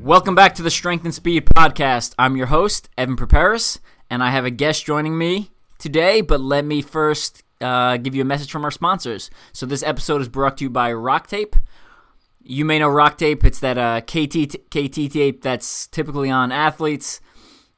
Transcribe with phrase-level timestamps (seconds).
[0.09, 2.15] Welcome back to the Strength and Speed podcast.
[2.17, 3.77] I'm your host, Evan Preparis,
[4.09, 6.21] and I have a guest joining me today.
[6.21, 9.29] But let me first uh, give you a message from our sponsors.
[9.53, 11.55] So, this episode is brought to you by Rock Tape.
[12.41, 17.21] You may know Rock Tape, it's that uh, KT, KT tape that's typically on athletes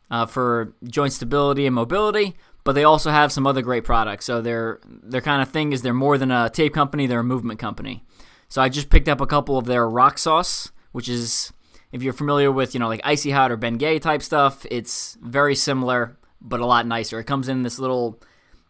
[0.09, 2.37] uh, for joint stability and mobility.
[2.63, 4.23] But they also have some other great products.
[4.23, 7.25] So, their, their kind of thing is they're more than a tape company, they're a
[7.25, 8.05] movement company.
[8.47, 11.51] So, I just picked up a couple of their Rock Sauce, which is
[11.91, 15.55] if you're familiar with, you know, like Icy Hot or Bengay type stuff, it's very
[15.55, 17.19] similar, but a lot nicer.
[17.19, 18.21] It comes in this little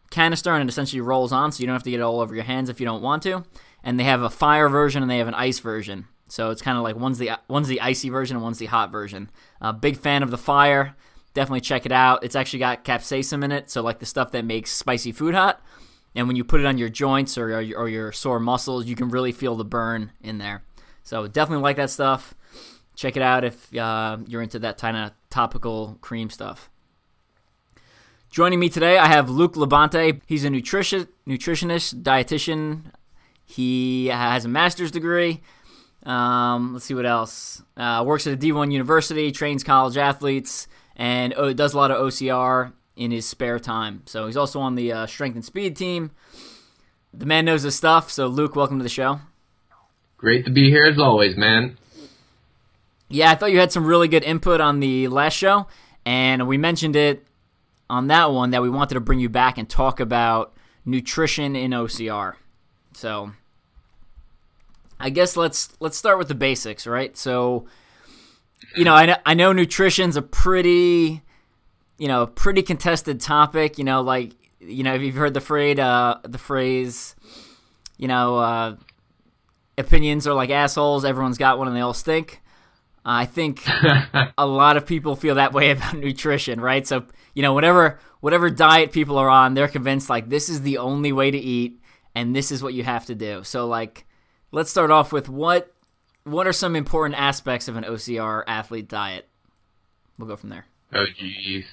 [0.09, 2.33] canister and it essentially rolls on, so you don't have to get it all over
[2.33, 3.43] your hands if you don't want to.
[3.83, 6.07] And they have a fire version and they have an ice version.
[6.27, 8.91] So it's kind of like one's the one's the icy version and one's the hot
[8.91, 9.29] version.
[9.59, 10.95] Uh, big fan of the fire.
[11.33, 12.23] Definitely check it out.
[12.23, 15.61] It's actually got capsaicin in it, so like the stuff that makes spicy food hot.
[16.13, 18.95] And when you put it on your joints or, or, or your sore muscles, you
[18.95, 20.63] can really feel the burn in there.
[21.03, 22.35] So definitely like that stuff
[23.01, 26.69] check it out if uh, you're into that kind of topical cream stuff.
[28.29, 30.21] Joining me today, I have Luc Labonte.
[30.27, 32.83] He's a nutrition, nutritionist, dietitian.
[33.43, 35.41] He has a master's degree.
[36.03, 37.63] Um, let's see what else.
[37.75, 42.71] Uh, works at a D1 university, trains college athletes, and does a lot of OCR
[42.95, 44.03] in his spare time.
[44.05, 46.11] So he's also on the uh, strength and speed team.
[47.13, 48.11] The man knows his stuff.
[48.11, 49.19] So, Luc, welcome to the show.
[50.17, 51.77] Great to be here as always, man.
[53.11, 55.67] Yeah, I thought you had some really good input on the last show,
[56.05, 57.25] and we mentioned it
[57.89, 60.53] on that one that we wanted to bring you back and talk about
[60.85, 62.35] nutrition in OCR.
[62.93, 63.31] So,
[64.99, 67.15] I guess let's let's start with the basics, right?
[67.17, 67.67] So,
[68.75, 71.21] you know, I know, I know nutrition's a pretty,
[71.97, 73.77] you know, pretty contested topic.
[73.77, 77.15] You know, like you know, if you've heard the phrase, uh, the phrase,
[77.97, 78.75] you know, uh,
[79.77, 81.03] opinions are like assholes.
[81.03, 82.40] Everyone's got one, and they all stink.
[83.05, 83.63] Uh, I think
[84.37, 86.85] a lot of people feel that way about nutrition, right?
[86.85, 90.77] So, you know, whatever whatever diet people are on, they're convinced like this is the
[90.77, 91.81] only way to eat
[92.15, 93.43] and this is what you have to do.
[93.43, 94.05] So like
[94.51, 95.73] let's start off with what
[96.23, 99.27] what are some important aspects of an OCR athlete diet?
[100.17, 100.65] We'll go from there.
[100.93, 101.63] Oh jeez.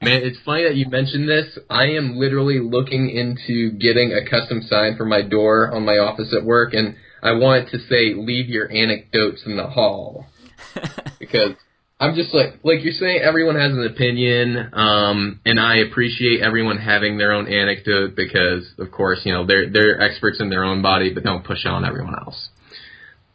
[0.00, 1.58] Man, it's funny that you mentioned this.
[1.68, 6.32] I am literally looking into getting a custom sign for my door on my office
[6.32, 10.26] at work and I want it to say leave your anecdotes in the hall.
[11.18, 11.52] because
[12.00, 16.78] I'm just like like you're saying everyone has an opinion um and I appreciate everyone
[16.78, 20.82] having their own anecdote because of course, you know, they're they're experts in their own
[20.82, 22.48] body but don't push on everyone else.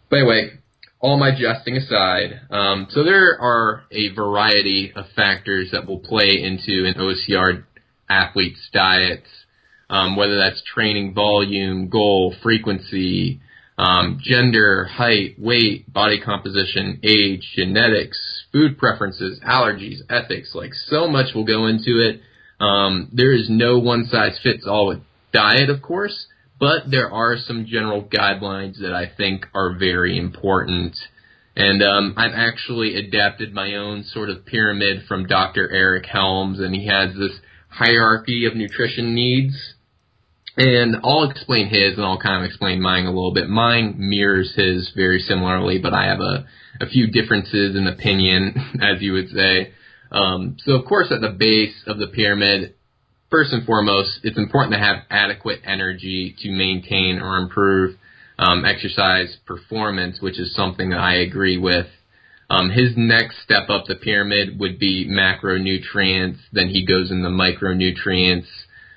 [0.10, 0.52] But anyway,
[1.00, 6.30] all my jesting aside, um, so there are a variety of factors that will play
[6.30, 7.66] into an OCR
[8.10, 9.24] athlete's diet,
[9.90, 13.42] um, whether that's training volume, goal, frequency,
[13.78, 20.54] um, gender, height, weight, body composition, age, genetics, food preferences, allergies, ethics.
[20.54, 22.22] Like so much will go into it.
[22.64, 25.00] Um, there is no one size fits all with
[25.34, 26.28] diet, of course,
[26.60, 30.96] but there are some general guidelines that I think are very important.
[31.56, 35.70] And um, I've actually adapted my own sort of pyramid from Dr.
[35.72, 37.40] Eric Helms, and he has this
[37.70, 39.73] hierarchy of nutrition needs
[40.56, 43.50] and I'll explain his and I'll kind of explain mine a little bit.
[43.50, 46.46] Mine mirrors his very similarly, but I have a,
[46.80, 49.74] a few differences in opinion, as you would say.
[50.12, 52.76] Um, so of course at the base of the pyramid,
[53.32, 57.98] first and foremost, it's important to have adequate energy to maintain or improve
[58.38, 61.88] um, exercise performance, which is something that I agree with.
[62.50, 66.38] Um, his next step up the pyramid would be macronutrients.
[66.52, 68.46] Then he goes into micronutrients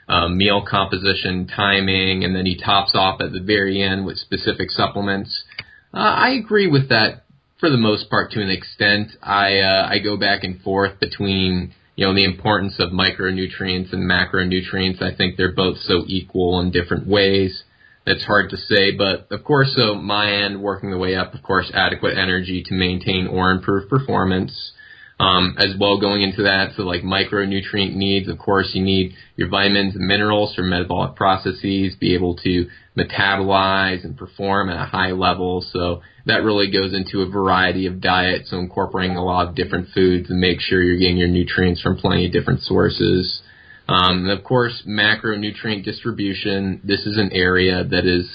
[0.08, 4.70] um, meal composition, timing, and then he tops off at the very end with specific
[4.70, 5.44] supplements.
[5.92, 7.24] Uh, I agree with that
[7.58, 9.08] for the most part to an extent.
[9.22, 14.08] I uh, I go back and forth between you know the importance of micronutrients and
[14.08, 15.02] macronutrients.
[15.02, 17.64] I think they're both so equal in different ways.
[18.06, 21.42] It's hard to say, but of course, so my end working the way up, of
[21.42, 24.72] course, adequate energy to maintain or improve performance.
[25.18, 26.72] Um, as well going into that.
[26.76, 31.94] So like micronutrient needs, of course, you need your vitamins and minerals for metabolic processes,
[31.98, 32.66] be able to
[32.96, 35.64] metabolize and perform at a high level.
[35.72, 38.50] So that really goes into a variety of diets.
[38.50, 41.96] So incorporating a lot of different foods and make sure you're getting your nutrients from
[41.96, 43.40] plenty of different sources.
[43.88, 46.80] Um, and of course, macronutrient distribution.
[46.84, 48.28] This is an area that is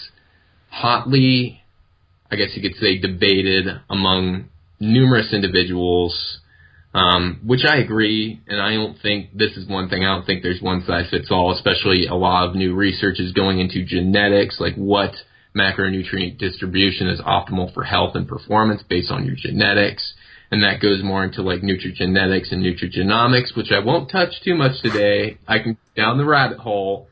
[0.70, 1.62] hotly,
[2.32, 4.46] I guess you could say, debated among
[4.80, 6.40] numerous individuals
[6.94, 10.04] um, which I agree, and I don't think this is one thing.
[10.04, 11.54] I don't think there's one size fits all.
[11.54, 15.12] Especially a lot of new research is going into genetics, like what
[15.56, 20.14] macronutrient distribution is optimal for health and performance based on your genetics,
[20.52, 24.82] and that goes more into like nutrigenetics and nutrigenomics, which I won't touch too much
[24.82, 25.38] today.
[25.48, 27.08] I can down the rabbit hole.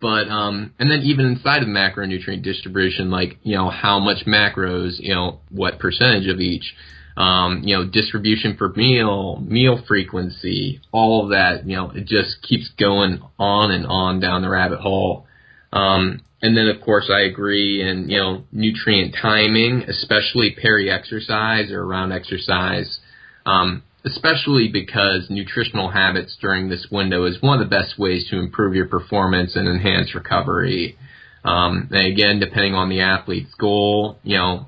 [0.00, 4.94] But um, and then even inside of macronutrient distribution, like you know how much macros,
[4.98, 6.74] you know what percentage of each
[7.16, 12.42] um, you know, distribution per meal, meal frequency, all of that, you know, it just
[12.42, 15.26] keeps going on and on down the rabbit hole.
[15.72, 21.82] Um, and then of course I agree in, you know, nutrient timing, especially peri-exercise or
[21.82, 22.98] around exercise,
[23.46, 28.38] um, especially because nutritional habits during this window is one of the best ways to
[28.38, 30.96] improve your performance and enhance recovery.
[31.44, 34.66] Um, and again, depending on the athlete's goal, you know,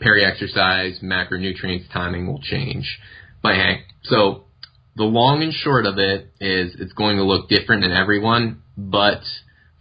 [0.00, 2.98] peri-exercise, macronutrients timing will change.
[3.42, 4.44] But hey, so
[4.96, 9.20] the long and short of it is it's going to look different in everyone, but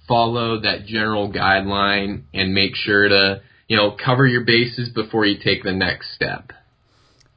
[0.08, 5.38] follow that general guideline and make sure to, you know, cover your bases before you
[5.38, 6.52] take the next step.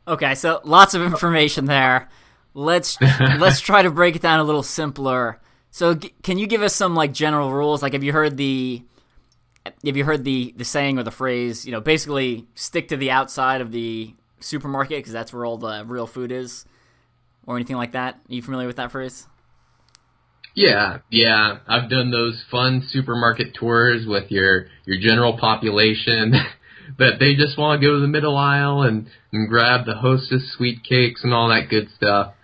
[0.06, 2.08] Okay, so lots of information there.
[2.54, 2.98] Let's
[3.38, 5.38] let's try to break it down a little simpler.
[5.70, 7.82] So, g- can you give us some like general rules?
[7.82, 8.82] Like, have you heard the
[9.84, 11.64] have you heard the the saying or the phrase?
[11.64, 15.84] You know, basically stick to the outside of the supermarket because that's where all the
[15.86, 16.64] real food is,
[17.46, 18.14] or anything like that.
[18.14, 19.26] Are you familiar with that phrase?
[20.54, 21.58] Yeah, yeah.
[21.68, 26.32] I've done those fun supermarket tours with your your general population
[26.98, 30.52] that they just want to go to the middle aisle and, and grab the hostess
[30.56, 32.34] sweet cakes and all that good stuff.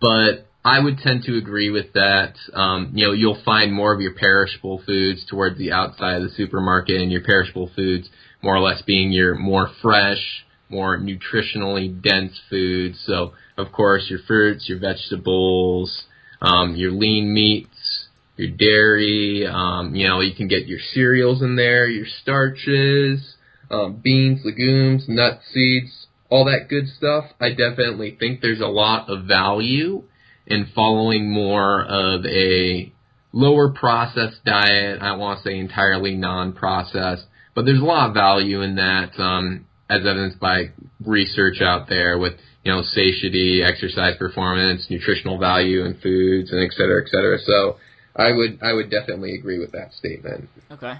[0.00, 2.34] But I would tend to agree with that.
[2.52, 6.34] Um, you know, you'll find more of your perishable foods towards the outside of the
[6.34, 8.10] supermarket, and your perishable foods
[8.42, 13.00] more or less being your more fresh, more nutritionally dense foods.
[13.06, 16.02] So, of course, your fruits, your vegetables,
[16.42, 19.46] um, your lean meats, your dairy.
[19.46, 23.36] Um, you know, you can get your cereals in there, your starches,
[23.70, 27.26] um, beans, legumes, nuts, seeds, all that good stuff.
[27.40, 30.02] I definitely think there's a lot of value
[30.46, 32.92] in following more of a
[33.32, 35.02] lower processed diet.
[35.02, 39.18] I don't want to say entirely non-processed, but there's a lot of value in that,
[39.18, 40.70] um, as evidenced by
[41.04, 42.34] research out there with
[42.64, 47.38] you know satiety, exercise performance, nutritional value in foods, and et cetera, et cetera.
[47.38, 47.76] So
[48.16, 50.48] I would I would definitely agree with that statement.
[50.70, 50.94] Okay.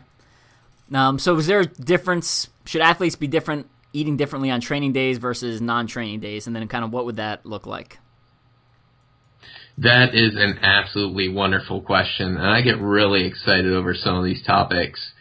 [0.95, 2.49] Um, so is there a difference?
[2.65, 6.85] Should athletes be different, eating differently on training days versus non-training days, and then kind
[6.85, 7.99] of what would that look like?
[9.79, 14.43] That is an absolutely wonderful question, and I get really excited over some of these
[14.43, 15.13] topics.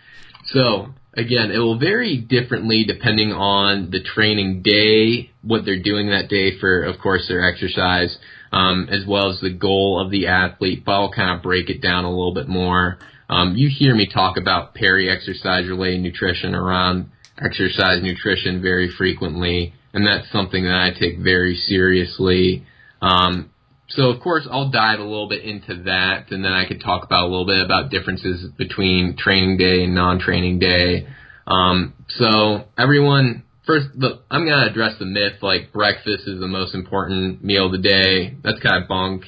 [0.46, 6.30] So, again, it will vary differently depending on the training day, what they're doing that
[6.30, 8.18] day for, of course, their exercise,
[8.54, 11.82] um, as well as the goal of the athlete, but I'll kind of break it
[11.82, 12.98] down a little bit more.
[13.30, 17.10] Um, you hear me talk about peri-exercise related nutrition around
[17.44, 22.66] exercise nutrition very frequently, and that's something that I take very seriously.
[23.02, 23.50] Um,
[23.88, 27.04] so of course I'll dive a little bit into that, and then I could talk
[27.04, 31.08] about a little bit about differences between training day and non-training day.
[31.48, 33.88] Um, so everyone, first,
[34.32, 38.36] I'm gonna address the myth like breakfast is the most important meal of the day.
[38.44, 39.26] That's kind of bunk.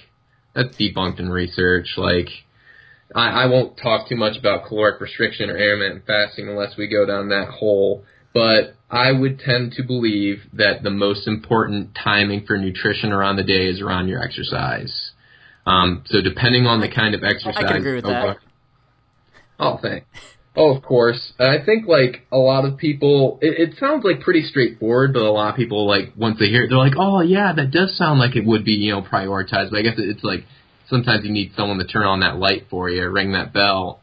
[0.56, 1.90] That's debunked in research.
[1.98, 2.30] Like,
[3.14, 7.06] I, I won't talk too much about caloric restriction or intermittent fasting unless we go
[7.06, 8.06] down that hole.
[8.34, 13.44] But I would tend to believe that the most important timing for nutrition around the
[13.44, 15.12] day is around your exercise.
[15.66, 17.56] Um, so depending on the kind of exercise.
[17.58, 18.38] I can agree with oh, that.
[19.60, 20.08] Oh, thanks.
[20.56, 21.34] Oh, of course.
[21.40, 25.30] I think like a lot of people, it, it sounds like pretty straightforward, but a
[25.30, 28.20] lot of people like once they hear it, they're like, "Oh yeah, that does sound
[28.20, 30.46] like it would be you know prioritized." But I guess it's like
[30.90, 34.02] sometimes you need someone to turn on that light for you, ring that bell.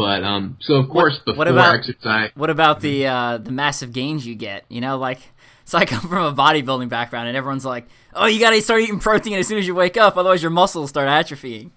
[0.00, 2.30] But um, so of course what, before what about, exercise.
[2.34, 4.64] What about the uh, the massive gains you get?
[4.70, 5.18] You know, like
[5.66, 8.98] so I come from a bodybuilding background, and everyone's like, "Oh, you gotta start eating
[8.98, 11.72] protein as soon as you wake up, otherwise your muscles start atrophying."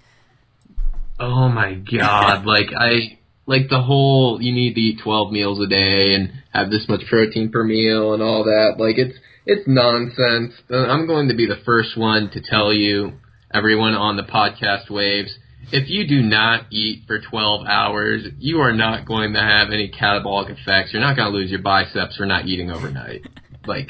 [1.19, 2.45] Oh my god!
[2.45, 6.69] like I like the whole you need to eat twelve meals a day and have
[6.69, 8.75] this much protein per meal and all that.
[8.77, 10.53] Like it's it's nonsense.
[10.71, 13.19] Uh, I'm going to be the first one to tell you,
[13.53, 15.37] everyone on the podcast waves,
[15.71, 19.89] if you do not eat for 12 hours, you are not going to have any
[19.89, 20.91] catabolic effects.
[20.91, 23.21] You're not going to lose your biceps for not eating overnight.
[23.65, 23.87] like,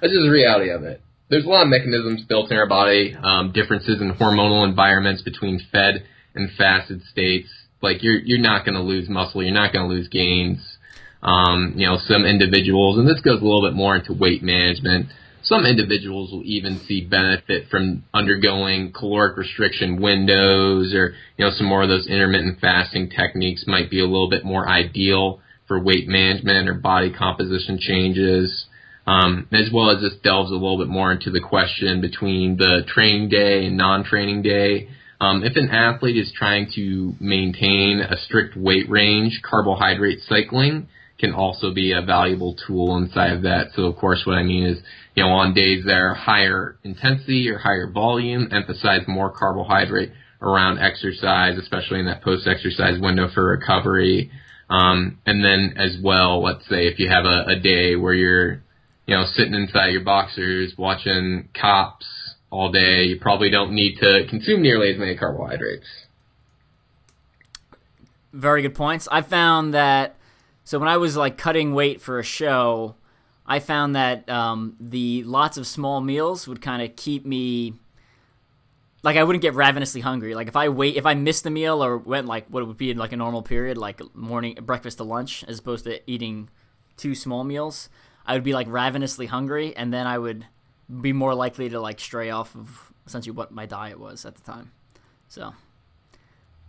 [0.00, 1.02] that's just the reality of it.
[1.30, 5.60] There's a lot of mechanisms built in our body, um, differences in hormonal environments between
[5.70, 6.04] fed
[6.34, 7.48] and fasted states.
[7.82, 9.42] Like, you're, you're not going to lose muscle.
[9.42, 10.58] You're not going to lose gains.
[11.22, 15.08] Um, you know, some individuals, and this goes a little bit more into weight management
[15.48, 21.66] some individuals will even see benefit from undergoing caloric restriction windows or, you know, some
[21.66, 26.06] more of those intermittent fasting techniques might be a little bit more ideal for weight
[26.06, 28.66] management or body composition changes.
[29.06, 32.82] Um, as well as this delves a little bit more into the question between the
[32.86, 34.90] training day and non-training day.
[35.18, 40.88] Um, if an athlete is trying to maintain a strict weight range, carbohydrate cycling
[41.18, 43.68] can also be a valuable tool inside of that.
[43.74, 44.78] So of course what I mean is,
[45.18, 50.78] you know, on days that are higher intensity or higher volume, emphasize more carbohydrate around
[50.78, 54.30] exercise, especially in that post-exercise window for recovery.
[54.70, 58.62] Um, and then as well, let's say if you have a, a day where you're,
[59.08, 62.06] you know, sitting inside your boxers watching cops
[62.52, 65.88] all day, you probably don't need to consume nearly as many carbohydrates.
[68.32, 69.08] Very good points.
[69.10, 70.14] I found that
[70.62, 72.94] so when I was like cutting weight for a show,
[73.48, 77.72] I found that um, the lots of small meals would kind of keep me
[79.02, 80.34] like I wouldn't get ravenously hungry.
[80.34, 82.90] Like if I wait, if I missed a meal or went like what would be
[82.90, 86.50] in like a normal period, like morning breakfast to lunch, as opposed to eating
[86.98, 87.88] two small meals,
[88.26, 90.46] I would be like ravenously hungry, and then I would
[91.00, 94.42] be more likely to like stray off of essentially what my diet was at the
[94.42, 94.72] time.
[95.28, 95.54] So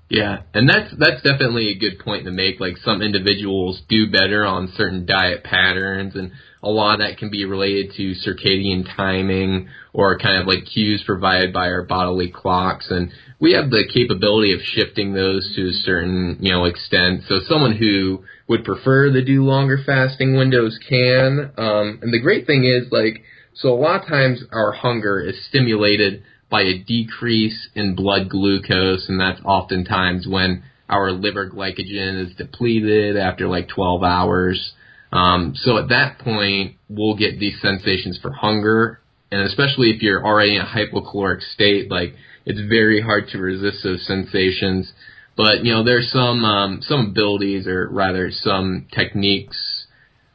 [0.10, 2.60] yeah, and that's that's definitely a good point to make.
[2.62, 7.30] Like some individuals do better on certain diet patterns, and a lot of that can
[7.30, 12.90] be related to circadian timing or kind of like cues provided by our bodily clocks.
[12.90, 17.24] And we have the capability of shifting those to a certain you know extent.
[17.28, 21.52] So someone who would prefer to do longer fasting windows can.
[21.58, 23.24] Um, and the great thing is like
[23.54, 29.08] so a lot of times our hunger is stimulated by a decrease in blood glucose,
[29.08, 34.74] and that's oftentimes when our liver glycogen is depleted after like 12 hours.
[35.12, 39.00] Um, so at that point, we'll get these sensations for hunger,
[39.32, 42.14] and especially if you're already in a hypocaloric state, like
[42.46, 44.92] it's very hard to resist those sensations.
[45.36, 49.86] But you know, there's some um, some abilities, or rather, some techniques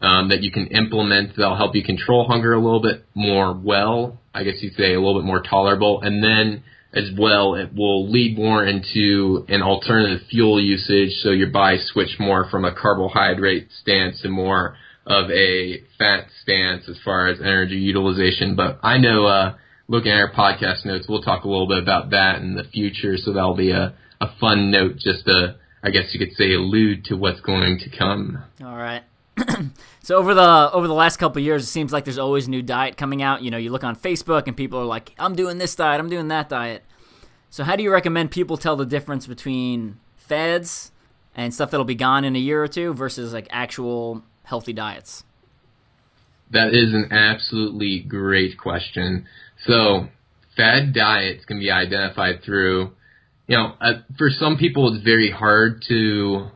[0.00, 4.20] um, that you can implement that'll help you control hunger a little bit more well.
[4.34, 6.64] I guess you'd say a little bit more tolerable, and then
[6.94, 12.16] as well, it will lead more into an alternative fuel usage, so your body switch
[12.18, 17.76] more from a carbohydrate stance to more of a fat stance as far as energy
[17.76, 18.54] utilization.
[18.56, 19.54] But I know, uh,
[19.88, 23.16] looking at our podcast notes, we'll talk a little bit about that in the future,
[23.16, 27.06] so that'll be a, a fun note just to, I guess you could say, allude
[27.06, 28.42] to what's going to come.
[28.62, 29.02] All right.
[30.02, 32.62] so over the over the last couple years, it seems like there's always a new
[32.62, 33.42] diet coming out.
[33.42, 36.08] You know, you look on Facebook and people are like, "I'm doing this diet, I'm
[36.08, 36.84] doing that diet."
[37.50, 40.90] So how do you recommend people tell the difference between fads
[41.36, 45.24] and stuff that'll be gone in a year or two versus like actual healthy diets?
[46.50, 49.26] That is an absolutely great question.
[49.66, 50.08] So,
[50.56, 52.92] fad diets can be identified through,
[53.46, 56.48] you know, uh, for some people it's very hard to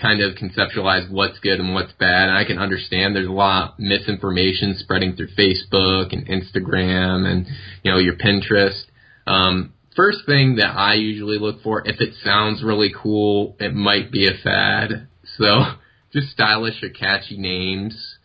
[0.00, 2.28] kind of conceptualize what's good and what's bad.
[2.28, 7.46] And I can understand there's a lot of misinformation spreading through Facebook and Instagram and,
[7.82, 8.82] you know, your Pinterest.
[9.26, 14.10] Um, first thing that I usually look for, if it sounds really cool, it might
[14.10, 15.08] be a fad.
[15.38, 15.62] So
[16.12, 18.16] just stylish or catchy names.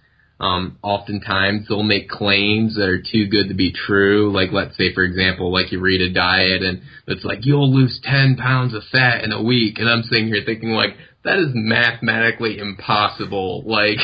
[0.42, 4.32] Um, oftentimes they'll make claims that are too good to be true.
[4.34, 8.00] Like let's say for example, like you read a diet and it's like you'll lose
[8.04, 9.80] 10 pounds of fat in a week.
[9.80, 13.64] And I'm sitting here thinking like, that is mathematically impossible.
[13.66, 13.98] Like,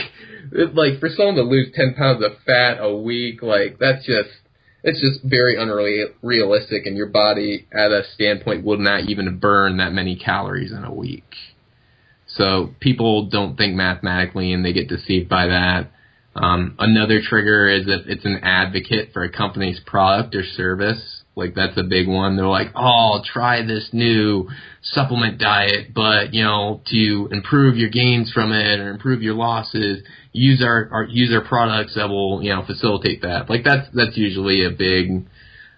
[0.52, 4.30] like for someone to lose 10 pounds of fat a week, like that's just,
[4.84, 9.94] it's just very unrealistic and your body at a standpoint would not even burn that
[9.94, 11.34] many calories in a week.
[12.28, 15.92] So people don't think mathematically and they get deceived by that.
[16.36, 21.15] Um, another trigger is if it's an advocate for a company's product or service.
[21.36, 22.38] Like that's a big one.
[22.38, 24.50] They're like, oh, try this new
[24.82, 30.02] supplement diet, but you know, to improve your gains from it or improve your losses,
[30.32, 33.50] use our, our use our products that will you know facilitate that.
[33.50, 35.26] Like that's that's usually a big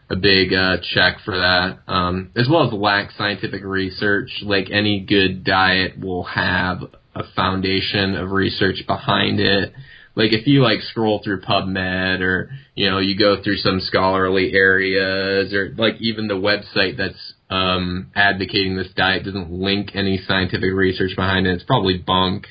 [0.10, 4.30] a big uh, check for that, um, as well as lack scientific research.
[4.44, 6.84] Like any good diet will have
[7.16, 9.74] a foundation of research behind it
[10.18, 14.52] like if you like scroll through PubMed or you know you go through some scholarly
[14.52, 20.74] areas or like even the website that's um, advocating this diet doesn't link any scientific
[20.74, 22.48] research behind it, it's probably bunk.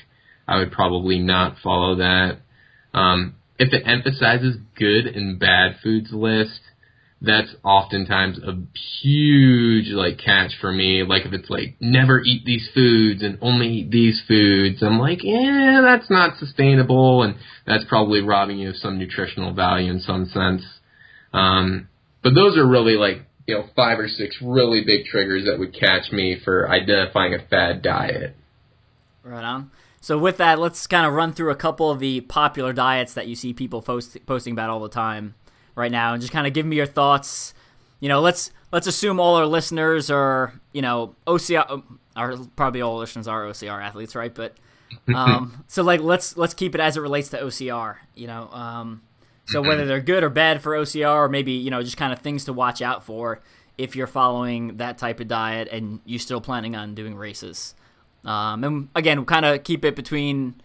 [0.47, 2.37] I would probably not follow that.
[2.93, 6.61] Um, if it emphasizes good and bad foods list,
[7.21, 8.55] that's oftentimes a
[9.01, 11.03] huge like catch for me.
[11.03, 15.23] Like if it's like never eat these foods and only eat these foods, I'm like,
[15.23, 20.25] yeah, that's not sustainable, and that's probably robbing you of some nutritional value in some
[20.25, 20.61] sense.
[21.33, 21.89] Um,
[22.23, 25.73] but those are really like you know five or six really big triggers that would
[25.73, 28.35] catch me for identifying a fad diet.
[29.23, 29.71] Right on.
[30.01, 33.27] So with that, let's kind of run through a couple of the popular diets that
[33.27, 35.33] you see people post, posting about all the time
[35.77, 37.53] right now, and just kind of give me your thoughts.
[37.99, 41.83] You know, let's let's assume all our listeners are you know OCR.
[42.15, 44.33] Our probably all listeners are OCR athletes, right?
[44.33, 44.55] But
[45.15, 47.97] um, so like let's let's keep it as it relates to OCR.
[48.15, 49.03] You know, um,
[49.45, 52.19] so whether they're good or bad for OCR, or maybe you know just kind of
[52.19, 53.41] things to watch out for
[53.77, 57.75] if you're following that type of diet and you're still planning on doing races.
[58.25, 60.61] Um, and again, kind of keep it between.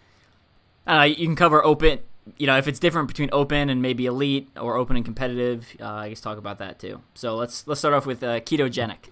[0.85, 2.01] Uh, you can cover open
[2.37, 5.87] you know, if it's different between open and maybe elite or open and competitive, uh,
[5.87, 7.01] I guess talk about that too.
[7.15, 9.11] So let's let's start off with uh, ketogenic.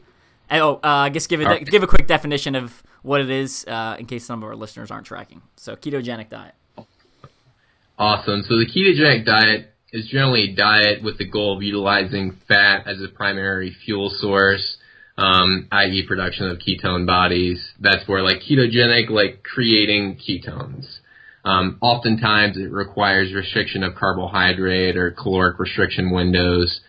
[0.48, 3.64] And, oh, uh, I guess give a give a quick definition of what it is
[3.66, 5.42] uh, in case some of our listeners aren't tracking.
[5.56, 6.54] So ketogenic diet.
[7.98, 8.42] Awesome.
[8.48, 13.02] So the ketogenic diet is generally a diet with the goal of utilizing fat as
[13.02, 14.76] a primary fuel source,
[15.18, 17.72] um, i.e., production of ketone bodies.
[17.80, 20.99] That's where like ketogenic, like creating ketones.
[21.44, 26.80] Um, oftentimes, it requires restriction of carbohydrate or caloric restriction windows,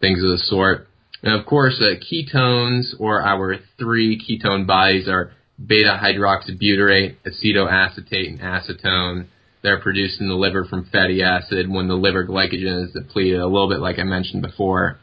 [0.00, 0.88] things of the sort.
[1.22, 5.32] And of course, uh, ketones or our three ketone bodies are
[5.64, 9.26] beta hydroxybutyrate, acetoacetate, and acetone.
[9.62, 13.46] They're produced in the liver from fatty acid when the liver glycogen is depleted, a
[13.46, 14.98] little bit like I mentioned before.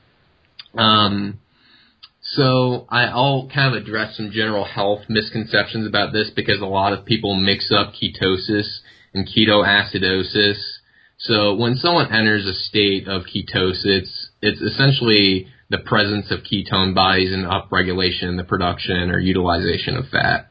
[0.74, 1.40] Um,
[2.22, 6.92] so I, will kind of address some general health misconceptions about this because a lot
[6.92, 8.80] of people mix up ketosis
[9.14, 10.60] and ketoacidosis.
[11.20, 14.10] So when someone enters a state of ketosis,
[14.42, 20.50] it's essentially the presence of ketone bodies and upregulation the production or utilization of fat.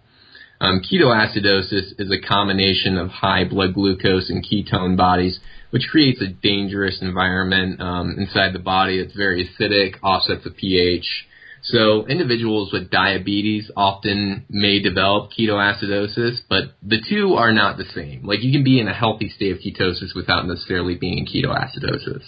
[0.61, 5.39] Um, ketoacidosis is a combination of high blood glucose and ketone bodies,
[5.71, 11.27] which creates a dangerous environment um, inside the body It's very acidic, offsets the pH,
[11.69, 18.25] so individuals with diabetes often may develop ketoacidosis, but the two are not the same.
[18.25, 22.23] Like you can be in a healthy state of ketosis without necessarily being in ketoacidosis.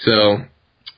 [0.00, 0.38] So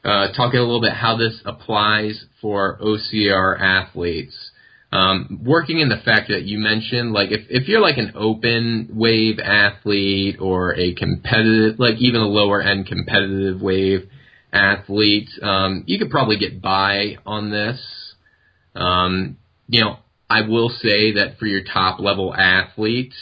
[0.04, 4.52] uh, talking a little bit how this applies for OCR athletes.
[4.92, 8.90] Um, working in the fact that you mentioned, like if, if you're like an open
[8.92, 14.08] wave athlete or a competitive, like even a lower end competitive wave
[14.52, 17.80] athlete, um, you could probably get by on this.
[18.74, 19.98] Um, you know,
[20.30, 23.16] I will say that for your top level athletes,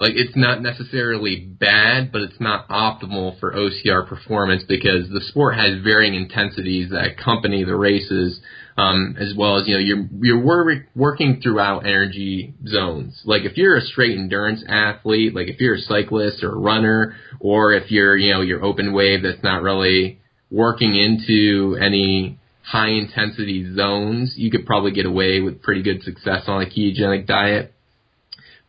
[0.00, 5.54] like it's not necessarily bad, but it's not optimal for OCR performance because the sport
[5.54, 8.40] has varying intensities that accompany the races,
[8.76, 13.22] um, as well as you know you're you're wor- working throughout energy zones.
[13.24, 17.14] Like if you're a straight endurance athlete, like if you're a cyclist or a runner,
[17.38, 20.18] or if you're you know your open wave that's not really
[20.54, 26.44] working into any high intensity zones, you could probably get away with pretty good success
[26.46, 27.72] on a ketogenic diet.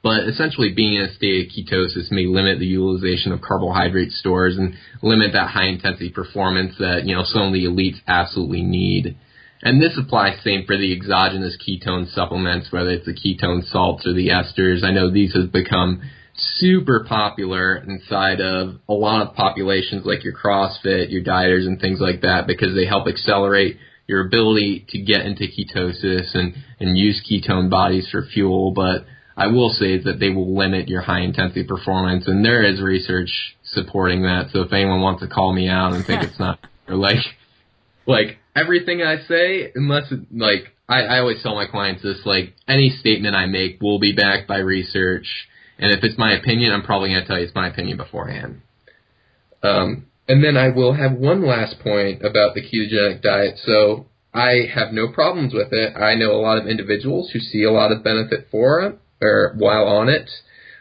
[0.02, 4.58] But essentially, being in a state of ketosis may limit the utilization of carbohydrate stores
[4.58, 9.18] and limit that high intensity performance that you know some of the elites absolutely need.
[9.64, 14.14] And this applies same for the exogenous ketone supplements, whether it's the ketone salts or
[14.14, 14.84] the esters.
[14.84, 16.02] I know these have become
[16.38, 22.00] super popular inside of a lot of populations like your CrossFit, your dieters, and things
[22.00, 27.24] like that because they help accelerate your ability to get into ketosis and, and use
[27.30, 28.72] ketone bodies for fuel.
[28.72, 29.06] But
[29.38, 33.56] I will say that they will limit your high intensity performance, and there is research
[33.64, 34.50] supporting that.
[34.52, 37.18] So if anyone wants to call me out and think it's not, or like,
[38.06, 42.54] like everything I say, unless it, like I, I always tell my clients this, like
[42.68, 45.28] any statement I make will be backed by research
[45.78, 48.62] and if it's my opinion, I'm probably going to tell you it's my opinion beforehand.
[49.62, 53.60] Um, and then I will have one last point about the ketogenic diet.
[53.64, 55.96] So I have no problems with it.
[55.96, 59.54] I know a lot of individuals who see a lot of benefit for it or
[59.58, 60.30] while on it.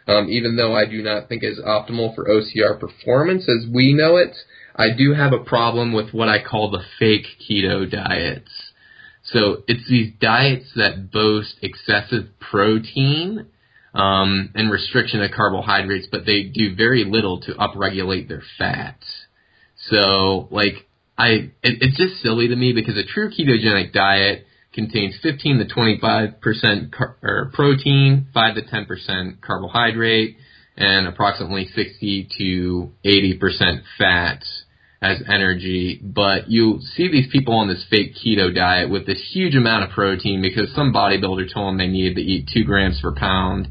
[0.06, 4.16] Um, even though I do not think is optimal for OCR performance as we know
[4.16, 4.36] it,
[4.76, 8.50] I do have a problem with what I call the fake keto diets.
[9.22, 13.46] So it's these diets that boast excessive protein
[13.94, 19.06] um, and restriction of carbohydrates, but they do very little to upregulate their fats.
[19.88, 25.16] So, like, I it, it's just silly to me because a true ketogenic diet contains
[25.22, 30.36] 15 to 25 percent car- protein, 5 to 10 percent carbohydrate,
[30.76, 34.63] and approximately 60 to 80 percent fats
[35.04, 36.00] as energy.
[36.02, 39.90] But you see these people on this fake keto diet with this huge amount of
[39.90, 43.68] protein because some bodybuilder told them they needed to eat two grams per pound,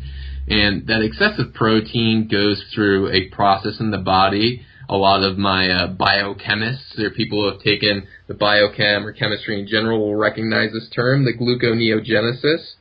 [0.48, 5.70] and that excessive protein goes through a process in the body a lot of my
[5.70, 10.72] uh, biochemists or people who have taken the biochem or chemistry in general will recognize
[10.74, 12.74] this term, the gluconeogenesis.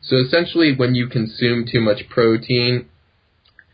[0.00, 2.88] So essentially, when you consume too much protein,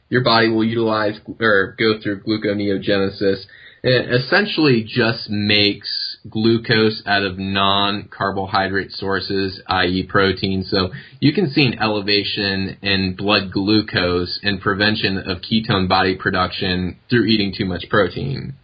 [0.09, 3.44] your body will utilize or go through gluconeogenesis.
[3.87, 10.07] It essentially just makes glucose out of non-carbohydrate sources, i.e.
[10.09, 10.64] protein.
[10.64, 10.88] So
[11.20, 17.27] you can see an elevation in blood glucose and prevention of ketone body production through
[17.27, 18.55] eating too much protein.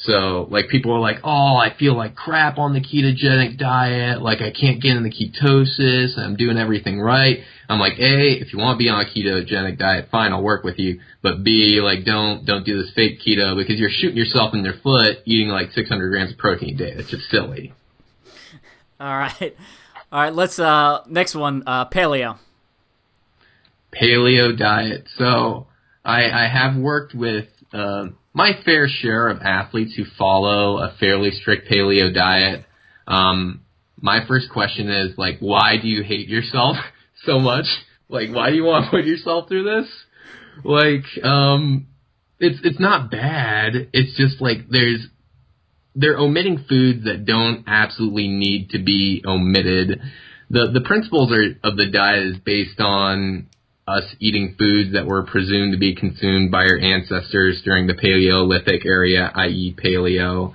[0.00, 4.22] So, like, people are like, oh, I feel like crap on the ketogenic diet.
[4.22, 6.16] Like, I can't get into ketosis.
[6.16, 7.38] I'm doing everything right.
[7.68, 10.62] I'm like, A, if you want to be on a ketogenic diet, fine, I'll work
[10.62, 11.00] with you.
[11.20, 14.74] But B, like, don't, don't do this fake keto because you're shooting yourself in the
[14.84, 16.92] foot eating like 600 grams of protein a day.
[16.92, 17.72] It's just silly.
[19.00, 19.56] All right.
[20.12, 22.38] All right, let's, uh, next one, uh, paleo.
[23.92, 25.08] Paleo diet.
[25.16, 25.66] So,
[26.04, 28.06] I, I have worked with, uh,
[28.38, 32.64] my fair share of athletes who follow a fairly strict paleo diet.
[33.08, 33.62] Um,
[34.00, 36.76] my first question is like, why do you hate yourself
[37.24, 37.64] so much?
[38.08, 39.90] Like, why do you want to put yourself through this?
[40.64, 41.88] Like, um,
[42.38, 43.88] it's it's not bad.
[43.92, 45.04] It's just like there's
[45.96, 50.00] they're omitting foods that don't absolutely need to be omitted.
[50.48, 53.48] The the principles are, of the diet is based on
[53.88, 58.84] us eating foods that were presumed to be consumed by our ancestors during the Paleolithic
[58.84, 60.52] area, i.e., paleo.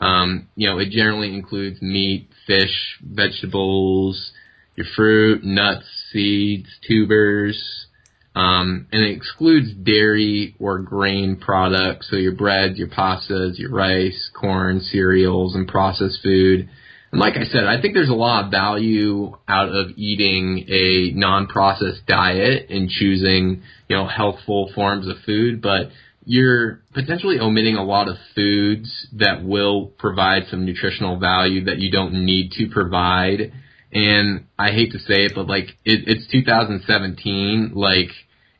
[0.00, 4.32] Um, you know, it generally includes meat, fish, vegetables,
[4.76, 7.86] your fruit, nuts, seeds, tubers,
[8.34, 14.30] um, and it excludes dairy or grain products, so your breads, your pastas, your rice,
[14.38, 16.68] corn, cereals, and processed food.
[17.16, 22.06] Like I said, I think there's a lot of value out of eating a non-processed
[22.06, 25.90] diet and choosing, you know, healthful forms of food, but
[26.26, 31.90] you're potentially omitting a lot of foods that will provide some nutritional value that you
[31.90, 33.52] don't need to provide.
[33.92, 37.72] And I hate to say it, but like it, it's 2017.
[37.74, 38.10] Like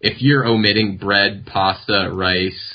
[0.01, 2.74] if you're omitting bread, pasta, rice,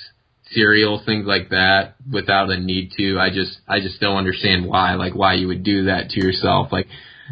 [0.52, 3.20] cereals, things like that, without a need to.
[3.20, 6.72] I just I just don't understand why, like why you would do that to yourself.
[6.72, 6.88] Like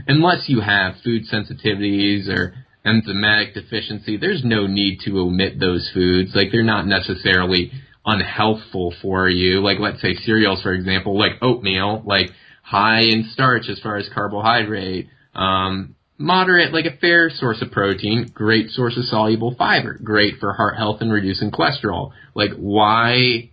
[0.08, 6.32] unless you have food sensitivities or enzymatic deficiency, there's no need to omit those foods.
[6.36, 7.72] Like they're not necessarily
[8.06, 9.62] unhealthful for you.
[9.62, 12.30] Like let's say cereals, for example, like oatmeal, like
[12.64, 15.10] high in starch as far as carbohydrate.
[15.36, 20.54] Um, moderate, like a fair source of protein, great source of soluble fiber, great for
[20.54, 22.12] heart health and reducing cholesterol.
[22.34, 23.52] Like, why?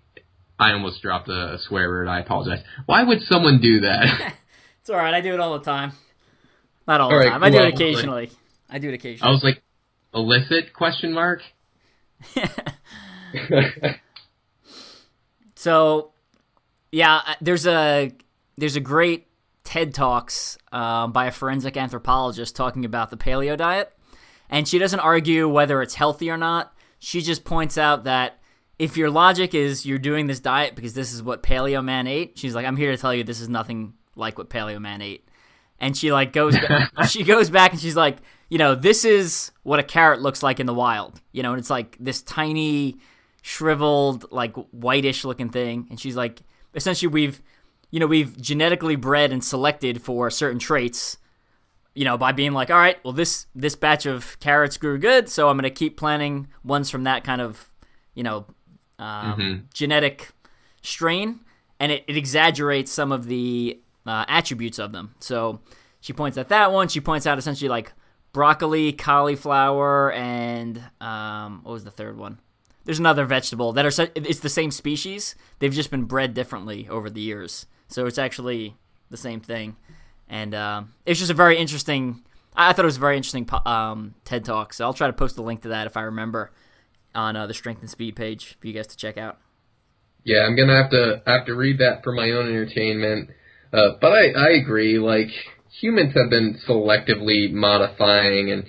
[0.58, 2.08] I almost dropped a, swear word.
[2.08, 2.62] I apologize.
[2.86, 4.34] Why would someone do that?
[4.80, 5.14] it's all right.
[5.14, 5.92] I do it all the time.
[6.86, 7.42] Not all, all the right, time.
[7.42, 8.26] I do it occasionally.
[8.26, 8.36] Like,
[8.70, 9.28] I do it occasionally.
[9.28, 9.62] I was like,
[10.14, 10.72] illicit?
[10.72, 11.40] Question mark.
[15.56, 16.12] so,
[16.92, 18.12] yeah, there's a
[18.56, 19.26] there's a great
[19.64, 23.92] TED Talks um, by a forensic anthropologist talking about the paleo diet.
[24.48, 26.72] And she doesn't argue whether it's healthy or not.
[26.98, 28.38] She just points out that
[28.78, 32.38] if your logic is you're doing this diet because this is what paleo man ate,
[32.38, 35.28] she's like, I'm here to tell you this is nothing like what paleo man ate.
[35.80, 36.56] And she like goes
[37.08, 40.60] she goes back and she's like, you know, this is what a carrot looks like
[40.60, 41.20] in the wild.
[41.32, 42.98] You know, and it's like this tiny,
[43.42, 45.86] shriveled, like whitish looking thing.
[45.90, 46.42] And she's like,
[46.74, 47.42] essentially we've
[47.90, 51.18] you know, we've genetically bred and selected for certain traits,
[51.94, 55.28] you know, by being like, all right, well, this this batch of carrots grew good,
[55.28, 57.70] so I'm going to keep planting ones from that kind of,
[58.14, 58.46] you know,
[58.98, 59.64] um, mm-hmm.
[59.72, 60.32] genetic
[60.82, 61.40] strain,
[61.80, 65.14] and it, it exaggerates some of the uh, attributes of them.
[65.20, 65.60] So
[66.00, 66.88] she points at that one.
[66.88, 67.92] She points out essentially like
[68.32, 72.40] broccoli, cauliflower, and um, what was the third one?
[72.84, 75.34] There's another vegetable that are it's the same species.
[75.58, 77.66] They've just been bred differently over the years.
[77.88, 78.76] So it's actually
[79.10, 79.76] the same thing,
[80.28, 82.22] and uh, it's just a very interesting.
[82.56, 84.74] I thought it was a very interesting um, TED talk.
[84.74, 86.52] So I'll try to post a link to that if I remember
[87.14, 89.38] on uh, the Strength and Speed page for you guys to check out.
[90.24, 93.30] Yeah, I'm gonna have to have to read that for my own entertainment.
[93.72, 94.98] Uh, but I I agree.
[94.98, 95.30] Like
[95.80, 98.66] humans have been selectively modifying and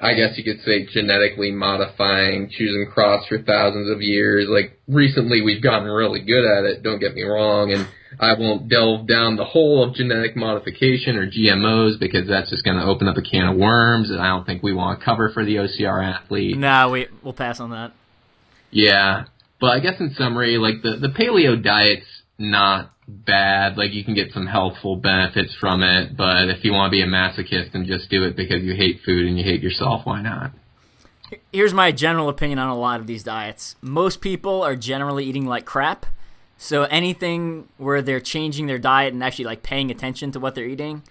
[0.00, 4.48] I guess you could say genetically modifying, choosing crops for thousands of years.
[4.48, 7.88] Like recently we've gotten really good at it, don't get me wrong, and
[8.20, 12.78] I won't delve down the hole of genetic modification or GMOs because that's just going
[12.78, 15.30] to open up a can of worms and I don't think we want to cover
[15.30, 16.56] for the OCR athlete.
[16.56, 17.92] No, we we'll pass on that.
[18.70, 19.24] Yeah.
[19.60, 22.06] But I guess in summary, like the, the paleo diet's
[22.38, 23.76] not bad.
[23.76, 27.02] Like you can get some healthful benefits from it, but if you want to be
[27.02, 30.22] a masochist and just do it because you hate food and you hate yourself, why
[30.22, 30.52] not?
[31.52, 33.76] Here's my general opinion on a lot of these diets.
[33.80, 36.06] Most people are generally eating like crap.
[36.58, 40.64] So anything where they're changing their diet and actually like paying attention to what they're
[40.64, 41.02] eating,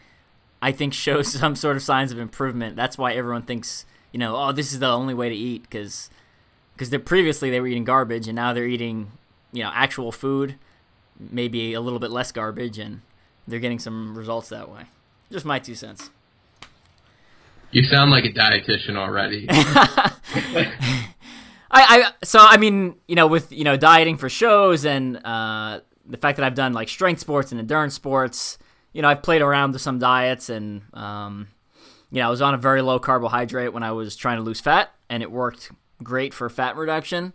[0.61, 2.75] I think shows some sort of signs of improvement.
[2.75, 6.09] That's why everyone thinks, you know, oh, this is the only way to eat because
[6.73, 9.11] because they previously they were eating garbage and now they're eating,
[9.53, 10.55] you know, actual food
[11.19, 13.01] maybe a little bit less garbage, and
[13.47, 14.83] they're getting some results that way.
[15.31, 16.09] Just my two cents.
[17.71, 19.47] You sound like a dietitian already.
[19.49, 20.71] I,
[21.71, 26.17] I so I mean you know with you know dieting for shows and uh, the
[26.17, 28.57] fact that I've done like strength sports and endurance sports,
[28.93, 31.47] you know I've played around with some diets and um,
[32.11, 34.61] you know I was on a very low carbohydrate when I was trying to lose
[34.61, 37.33] fat and it worked great for fat reduction,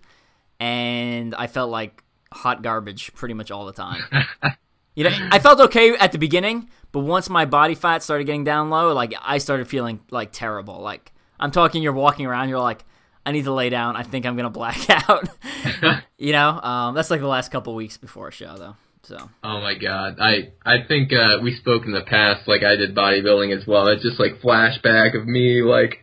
[0.58, 4.02] and I felt like hot garbage pretty much all the time.
[4.94, 8.44] you know, I felt okay at the beginning, but once my body fat started getting
[8.44, 10.80] down low, like I started feeling like terrible.
[10.80, 12.84] Like I'm talking, you're walking around, you're like,
[13.24, 13.96] I need to lay down.
[13.96, 15.28] I think I'm gonna black out.
[16.18, 18.76] you know, um, that's like the last couple weeks before a show, though.
[19.02, 19.30] So.
[19.42, 22.46] Oh my god, I I think uh, we spoke in the past.
[22.46, 23.88] Like I did bodybuilding as well.
[23.88, 26.00] It's just like flashback of me like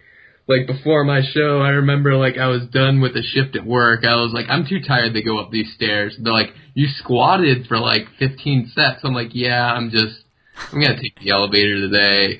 [0.47, 4.05] like before my show, I remember like I was done with a shift at work.
[4.05, 6.15] I was like, I'm too tired to go up these stairs.
[6.19, 9.01] They're like, you squatted for like 15 sets.
[9.03, 10.23] I'm like, yeah, I'm just,
[10.71, 12.39] I'm gonna take the elevator today.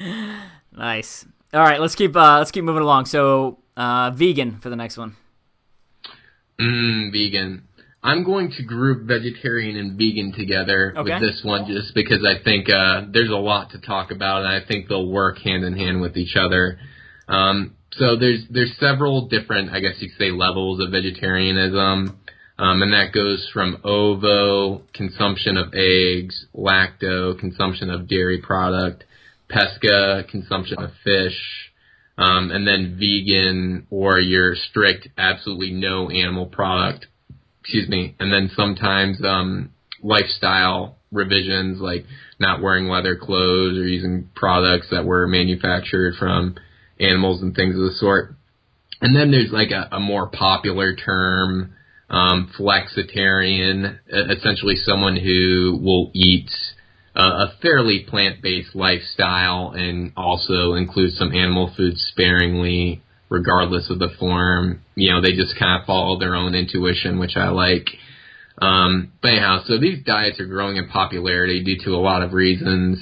[0.76, 1.24] nice.
[1.54, 3.06] All right, let's keep uh, let's keep moving along.
[3.06, 5.16] So, uh, vegan for the next one.
[6.60, 7.64] Mmm, vegan.
[8.02, 11.14] I'm going to group vegetarian and vegan together okay.
[11.14, 14.48] with this one just because I think uh, there's a lot to talk about and
[14.48, 16.78] I think they'll work hand in hand with each other.
[17.28, 22.18] Um, so there's there's several different, I guess you could say, levels of vegetarianism,
[22.58, 29.04] um, and that goes from ovo consumption of eggs, lacto consumption of dairy product,
[29.48, 31.38] pesca consumption of fish,
[32.18, 37.06] um, and then vegan or your strict, absolutely no animal product.
[37.60, 39.70] Excuse me, and then sometimes um,
[40.02, 42.04] lifestyle revisions like
[42.38, 46.54] not wearing leather clothes or using products that were manufactured from
[47.00, 48.34] animals and things of the sort.
[49.00, 51.74] And then there's like a, a more popular term,
[52.10, 56.50] um, flexitarian, essentially someone who will eat
[57.14, 64.10] uh, a fairly plant-based lifestyle and also include some animal food sparingly, regardless of the
[64.18, 64.82] form.
[64.94, 67.88] You know, they just kind of follow their own intuition, which I like.
[68.60, 72.32] Um, but anyhow, so these diets are growing in popularity due to a lot of
[72.32, 72.98] reasons.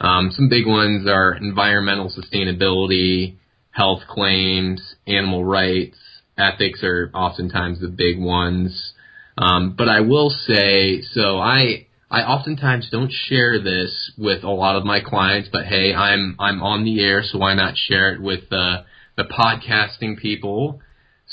[0.00, 3.36] Um, some big ones are environmental sustainability,
[3.70, 5.96] health claims, animal rights,
[6.38, 8.92] ethics are oftentimes the big ones.
[9.38, 14.76] Um, but I will say, so I I oftentimes don't share this with a lot
[14.76, 18.20] of my clients, but hey, I'm I'm on the air, so why not share it
[18.20, 18.84] with the
[19.16, 20.80] the podcasting people?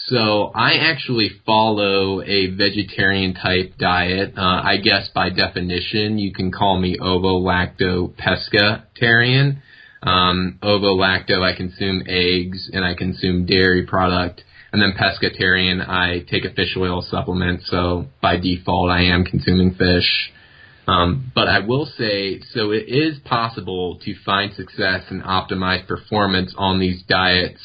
[0.07, 4.33] So I actually follow a vegetarian type diet.
[4.37, 9.61] Uh, I guess by definition, you can call me ovo lacto pescatarian.
[10.01, 14.43] Um, ovo lacto, I consume eggs and I consume dairy product.
[14.73, 17.61] And then pescatarian, I take a fish oil supplement.
[17.63, 20.31] So by default, I am consuming fish.
[20.85, 26.53] Um, but I will say, so it is possible to find success and optimize performance
[26.57, 27.61] on these diets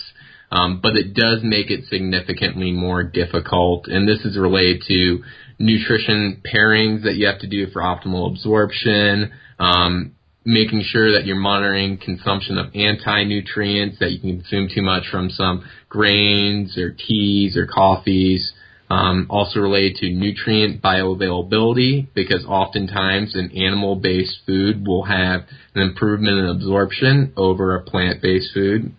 [0.51, 3.87] um, but it does make it significantly more difficult.
[3.87, 5.23] And this is related to
[5.59, 11.37] nutrition pairings that you have to do for optimal absorption, um, making sure that you're
[11.37, 17.57] monitoring consumption of anti-nutrients that you can consume too much from some grains or teas
[17.57, 18.53] or coffees.
[18.91, 25.43] Um, also related to nutrient bioavailability because oftentimes an animal-based food will have
[25.75, 28.95] an improvement in absorption over a plant-based food.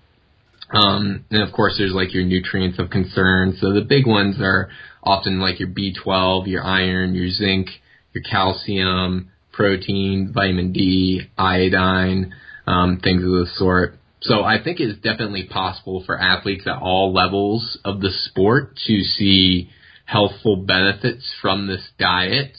[0.72, 3.58] Um, and of course, there's like your nutrients of concern.
[3.60, 4.70] So the big ones are
[5.04, 7.68] often like your B12, your iron, your zinc,
[8.14, 12.34] your calcium, protein, vitamin D, iodine,
[12.68, 13.96] um, things of the sort.
[14.22, 19.02] So I think it's definitely possible for athletes at all levels of the sport to
[19.02, 19.70] see
[20.06, 22.58] healthful benefits from this diet.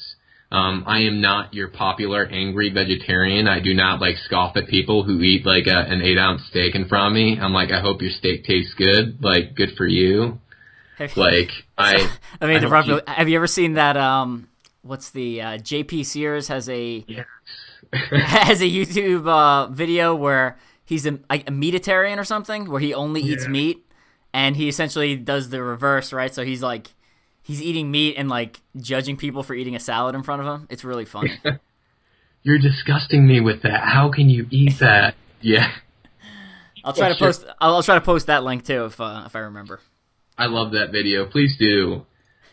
[0.52, 3.46] Um, I am not your popular angry vegetarian.
[3.46, 6.74] I do not like scoff at people who eat like a, an eight ounce steak
[6.74, 7.38] in front of me.
[7.40, 9.22] I'm like, I hope your steak tastes good.
[9.22, 10.40] Like, good for you.
[11.16, 12.10] Like, I.
[12.40, 13.96] I mean, I probably, eat- have you ever seen that?
[13.96, 14.48] Um,
[14.82, 17.26] what's the uh, JP Sears has a Yes.
[17.92, 23.20] has a YouTube uh, video where he's a, a meatitarian or something, where he only
[23.20, 23.50] eats Yeah.
[23.50, 23.86] meat,
[24.34, 26.34] and he essentially does the reverse, right?
[26.34, 26.92] So he's like,
[27.50, 30.66] he's eating meat and like judging people for eating a salad in front of him.
[30.70, 31.32] It's really funny.
[32.44, 33.80] You're disgusting me with that.
[33.84, 35.14] How can you eat that?
[35.42, 35.70] Yeah.
[36.84, 37.28] I'll try to Sure.
[37.28, 37.46] post.
[37.62, 39.80] I'll, I'll try to post that link too if uh, if I remember.
[40.36, 41.24] I love that video.
[41.24, 42.04] Please do.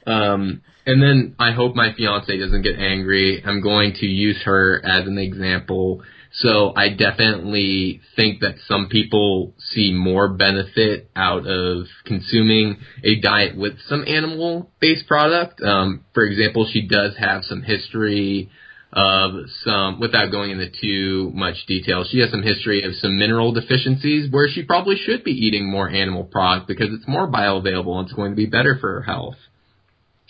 [0.06, 3.44] Um, and then I hope my fiance doesn't get angry.
[3.46, 6.02] I'm going to use her as an example.
[6.40, 13.58] So I definitely think that some people see more benefit out of consuming a diet
[13.58, 15.62] with some animal-based product.
[15.62, 18.52] Um, for example, she does have some history
[18.94, 19.32] of
[19.64, 24.32] some, without going into too much detail, she has some history of some mineral deficiencies
[24.32, 28.16] where she probably should be eating more animal product because it's more bioavailable and it's
[28.16, 29.36] going to be better for her health.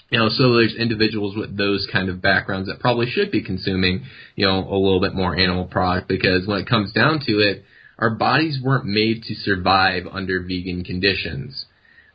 [0.10, 4.06] You know, so there's individuals with those kind of backgrounds that probably should be consuming,
[4.36, 7.64] you know, a little bit more animal product because when it comes down to it,
[8.00, 11.66] our bodies weren't made to survive under vegan conditions.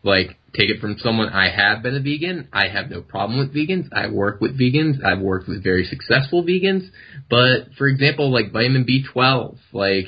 [0.02, 3.54] Like, take it from someone, I have been a vegan, I have no problem with
[3.54, 6.88] vegans, I work with vegans, I've worked with very successful vegans,
[7.30, 10.06] but for example, like vitamin B12, like,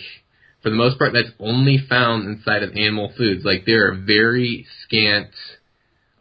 [0.62, 3.44] for the most part, that's only found inside of animal foods.
[3.44, 5.30] Like, there are very scant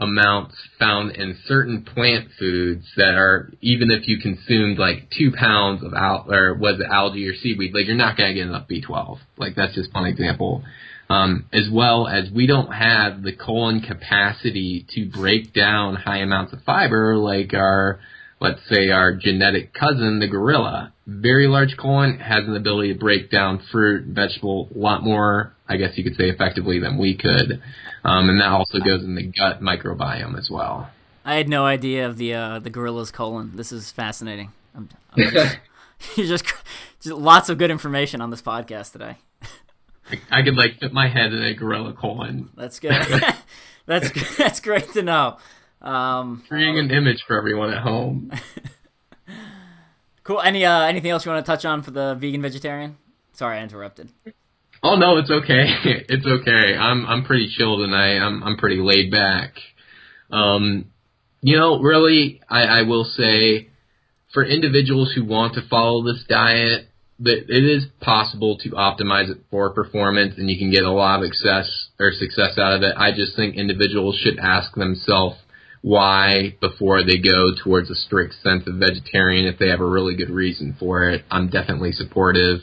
[0.04, 5.84] amounts found in certain plant foods that are even if you consumed like two pounds
[5.84, 9.20] of al or was it algae or seaweed, like you're not gonna get enough B12.
[9.38, 10.64] Like that's just one example.
[11.10, 16.54] Um, as well as we don't have the colon capacity to break down high amounts
[16.54, 18.00] of fiber like our
[18.44, 20.92] let's say our genetic cousin, the gorilla.
[21.08, 25.56] Very large colon has an ability to break down fruit, and vegetable a lot more,
[25.74, 27.62] I guess you could say effectively than we could.
[28.04, 30.90] Um, and that also goes in the gut microbiome as well.
[31.26, 33.54] I had no idea of the uh, the gorilla's colon.
[33.56, 34.52] This is fascinating.
[34.76, 35.58] I'm, I'm just,
[36.16, 36.46] you just,
[37.02, 39.18] just lots of good information on this podcast today.
[40.12, 42.92] I, I could like fit my head in a gorilla colon, That's good.
[43.86, 45.38] that's that's great to know.
[45.82, 48.32] Um, creating an image for everyone at home.
[50.24, 50.42] cool.
[50.42, 52.98] Any uh, anything else you want to touch on for the vegan vegetarian?
[53.32, 54.10] Sorry, I interrupted.
[54.84, 55.66] Oh no, it's okay.
[56.10, 56.76] it's okay.
[56.78, 58.18] I'm I'm pretty chill tonight.
[58.18, 59.54] I'm I'm pretty laid back.
[60.30, 60.92] Um,
[61.42, 63.70] you know, really, I, I will say,
[64.34, 66.88] for individuals who want to follow this diet,
[67.20, 71.22] that it is possible to optimize it for performance, and you can get a lot
[71.22, 72.94] of success or success out of it.
[72.98, 75.38] I just think individuals should ask themselves
[75.82, 80.16] why before they go towards a strict sense of vegetarian if they have a really
[80.16, 81.24] good reason for it.
[81.30, 82.62] I'm definitely supportive.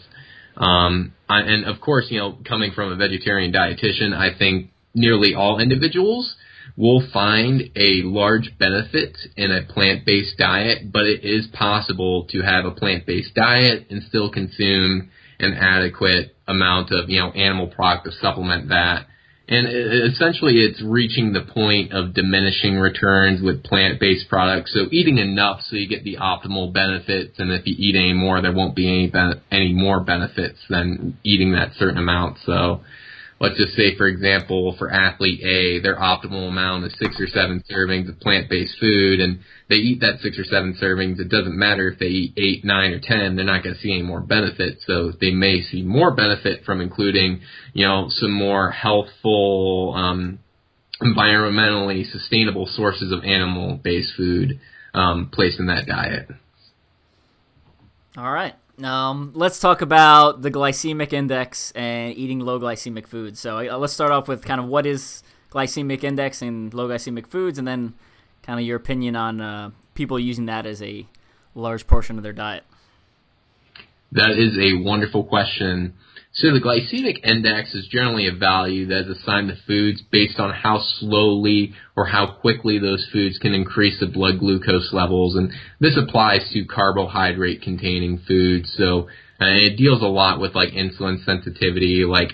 [0.61, 5.35] Um, I, and of course, you know, coming from a vegetarian dietitian, I think nearly
[5.35, 6.37] all individuals
[6.77, 12.65] will find a large benefit in a plant-based diet, but it is possible to have
[12.65, 18.13] a plant-based diet and still consume an adequate amount of, you know, animal product to
[18.21, 19.07] supplement that.
[19.51, 24.73] And essentially, it's reaching the point of diminishing returns with plant-based products.
[24.73, 28.41] So eating enough so you get the optimal benefits, and if you eat any more,
[28.41, 32.39] there won't be any ben- any more benefits than eating that certain amount.
[32.47, 32.83] So
[33.41, 37.65] let's just say, for example, for athlete A, their optimal amount is six or seven
[37.71, 41.19] servings of plant-based food, and they eat that six or seven servings.
[41.19, 43.93] It doesn't matter if they eat eight, nine, or ten; they're not going to see
[43.93, 44.79] any more benefit.
[44.87, 47.41] So they may see more benefit from including,
[47.73, 50.39] you know, some more healthful, um,
[51.01, 54.61] environmentally sustainable sources of animal-based food
[54.93, 56.29] um, placed in that diet.
[58.19, 58.55] All right.
[58.85, 63.41] Um, let's talk about the glycemic index and eating low glycemic foods.
[63.41, 67.27] So uh, let's start off with kind of what is glycemic index and low glycemic
[67.27, 67.95] foods, and then
[68.43, 71.07] kind of your opinion on uh, people using that as a
[71.55, 72.65] large portion of their diet.
[74.13, 75.95] That is a wonderful question.
[76.41, 80.55] So the glycemic index is generally a value that is assigned to foods based on
[80.55, 85.99] how slowly or how quickly those foods can increase the blood glucose levels, and this
[85.99, 88.73] applies to carbohydrate containing foods.
[88.79, 92.31] So uh, it deals a lot with like insulin sensitivity, like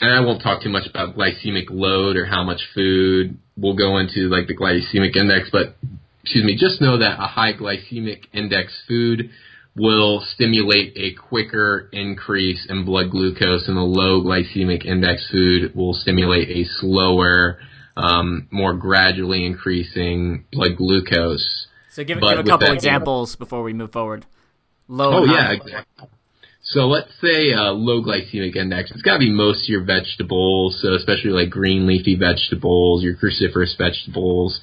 [0.00, 3.98] and I won't talk too much about glycemic load or how much food will go
[3.98, 5.76] into like the glycemic index, but
[6.22, 9.28] excuse me, just know that a high glycemic index food
[9.76, 15.94] will stimulate a quicker increase in blood glucose, and the low glycemic index food will
[15.94, 17.58] stimulate a slower,
[17.96, 21.66] um, more gradually increasing blood glucose.
[21.92, 24.26] So give, give a couple examples before we move forward.
[24.88, 25.20] Low.
[25.20, 26.08] Oh yeah, exactly.
[26.62, 28.90] So let's say uh, low glycemic index.
[28.90, 33.14] It's got to be most of your vegetables, so especially like green leafy vegetables, your
[33.16, 34.60] cruciferous vegetables,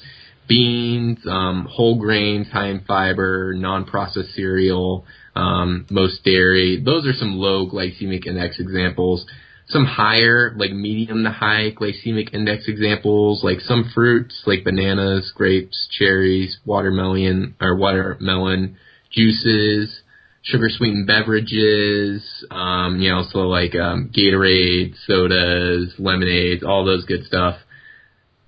[0.47, 6.81] beans, um, whole grains, high in fiber, non-processed cereal, um, most dairy.
[6.83, 9.25] Those are some low glycemic index examples.
[9.69, 15.89] Some higher, like medium to high glycemic index examples, like some fruits, like bananas, grapes,
[15.91, 18.77] cherries, watermelon or watermelon,
[19.11, 20.01] juices,
[20.41, 27.25] sugar sweetened beverages, um, you know, so like um, Gatorade, sodas, lemonades, all those good
[27.25, 27.57] stuff.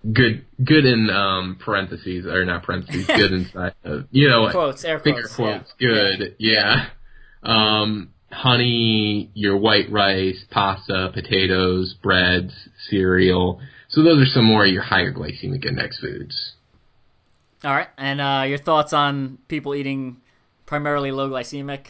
[0.02, 5.00] Good, good in um, parentheses or not parentheses, good inside of you know quotes, air
[5.00, 5.36] quotes.
[5.36, 5.74] quotes.
[5.80, 5.90] yeah.
[5.90, 6.90] Good, yeah.
[7.44, 12.54] Um, honey, your white rice, pasta, potatoes, breads,
[12.90, 13.60] cereal.
[13.90, 16.54] So those are some more of your higher glycemic index foods.
[17.64, 20.22] All right, and uh, your thoughts on people eating
[20.70, 21.88] primarily low glycemic?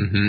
[0.00, 0.28] Mm hmm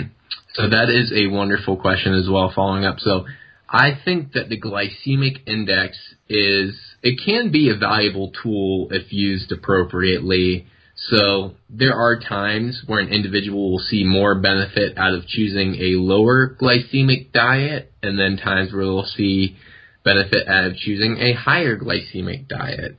[0.54, 2.52] So that is a wonderful question as well.
[2.54, 3.24] Following up, so
[3.72, 5.96] I think that the glycemic index
[6.28, 10.66] is it can be a valuable tool if used appropriately.
[10.96, 15.98] So there are times where an individual will see more benefit out of choosing a
[16.00, 19.56] lower glycemic diet, and then times where they'll see
[20.04, 22.98] benefit out of choosing a higher glycemic diet.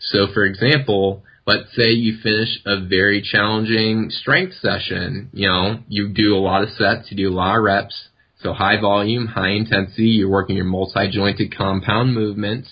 [0.00, 5.30] So, for example, let's say you finish a very challenging strength session.
[5.32, 8.09] You know, you do a lot of sets, you do a lot of reps.
[8.42, 12.68] So high volume, high intensity, you're working your multi-jointed compound movements.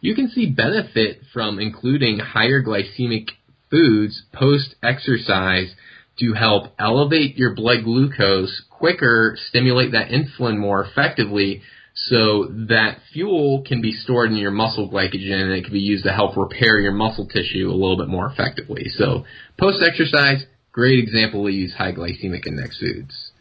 [0.00, 3.28] You can see benefit from including higher glycemic
[3.70, 5.74] foods post-exercise
[6.18, 11.62] to help elevate your blood glucose quicker, stimulate that insulin more effectively,
[11.94, 16.04] so that fuel can be stored in your muscle glycogen and it can be used
[16.04, 18.86] to help repair your muscle tissue a little bit more effectively.
[18.96, 19.24] So
[19.58, 23.31] post exercise, great example to use high glycemic index foods.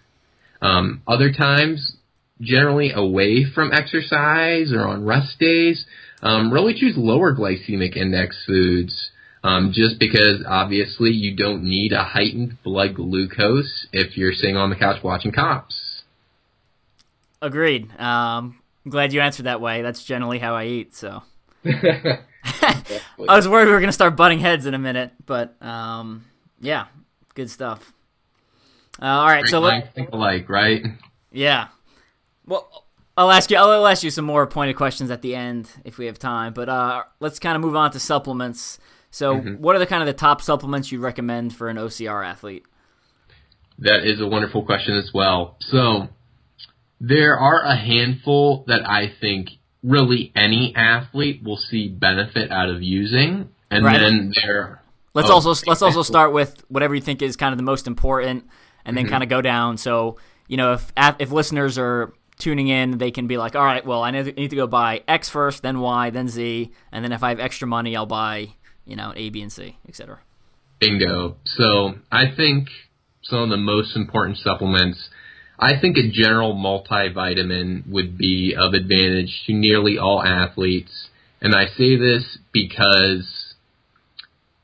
[0.62, 1.96] Um, other times,
[2.40, 5.86] generally away from exercise or on rest days,
[6.22, 9.12] um, really choose lower glycemic index foods.
[9.44, 14.70] Um, just because obviously you don't need a heightened blood glucose if you're sitting on
[14.70, 16.04] the couch watching cops.
[17.42, 17.90] Agreed.
[18.00, 19.82] Um, I'm glad you answered that way.
[19.82, 20.94] That's generally how I eat.
[20.94, 21.24] So
[21.66, 22.20] I
[23.18, 26.26] was worried we were gonna start butting heads in a minute, but um,
[26.60, 26.86] yeah,
[27.34, 27.94] good stuff.
[29.02, 30.84] Uh, all right, so let, think alike, right?
[31.32, 31.68] yeah.
[32.46, 32.86] Well,
[33.18, 33.58] I'll ask you.
[33.58, 36.54] I'll ask you some more pointed questions at the end if we have time.
[36.54, 38.80] But uh, let's kind of move on to supplements.
[39.10, 42.64] So, what are the kind of the top supplements you recommend for an OCR athlete?
[43.80, 45.58] That is a wonderful question as well.
[45.60, 46.08] So,
[47.00, 49.50] there are a handful that I think
[49.84, 54.00] really any athlete will see benefit out of using, and Right.
[54.00, 54.82] then there.
[55.14, 57.88] Let's Oh, also let's also start with whatever you think is kind of the most
[57.88, 58.46] important,
[58.86, 59.12] and then mm-hmm.
[59.12, 59.78] kind of go down.
[59.78, 60.18] So
[60.48, 64.04] you know, if if listeners are tuning in, they can be like, all right, well,
[64.04, 67.30] I need to, go buy X first, then Y, then Z, and then if I
[67.30, 68.54] have extra money, I'll buy
[68.86, 70.20] you know A, B, and C, etc.
[70.80, 71.38] Bingo.
[71.46, 72.68] So I think
[73.24, 75.10] some of the most important supplements.
[75.60, 81.10] I think a general multivitamin would be of advantage to nearly all athletes,
[81.40, 83.41] and I say this because,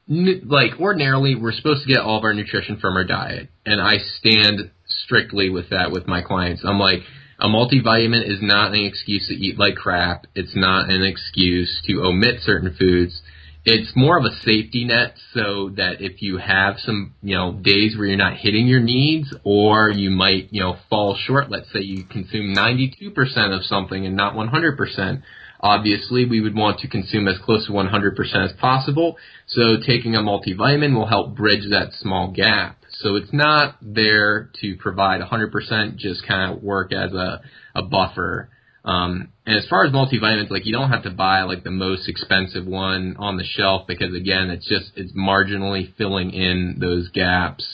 [0.08, 3.98] like ordinarily, we're supposed to get all of our nutrition from our diet, and I
[4.20, 6.64] stand strictly with that with my clients.
[6.66, 7.00] I'm like,
[7.40, 10.26] a multivitamin is not an excuse to eat like crap.
[10.34, 13.22] It's not an excuse to omit certain foods
[13.70, 17.98] it's more of a safety net so that if you have some, you know, days
[17.98, 21.82] where you're not hitting your needs or you might, you know, fall short, let's say
[21.82, 23.12] you consume 92%
[23.54, 25.22] of something and not 100%,
[25.60, 29.18] obviously we would want to consume as close to 100% as possible.
[29.48, 32.78] So taking a multivitamin will help bridge that small gap.
[33.00, 37.42] So it's not there to provide 100%, just kind of work as a,
[37.76, 38.50] a buffer.
[38.84, 42.10] Um, and as far as multivitamins, like you don't have to buy like the most
[42.10, 47.66] expensive one on the shelf because again, it's just it's marginally filling in those gaps.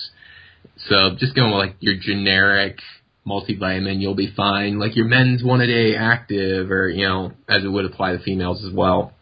[0.88, 2.80] So just going with like your generic
[3.28, 4.80] multivitamin, you'll be fine.
[4.80, 8.24] Like your men's one a day active, or you know, as it would apply to
[8.24, 9.14] females as well.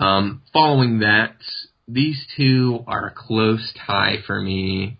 [0.00, 1.36] Um, following that,
[1.86, 4.96] these two are a close tie for me,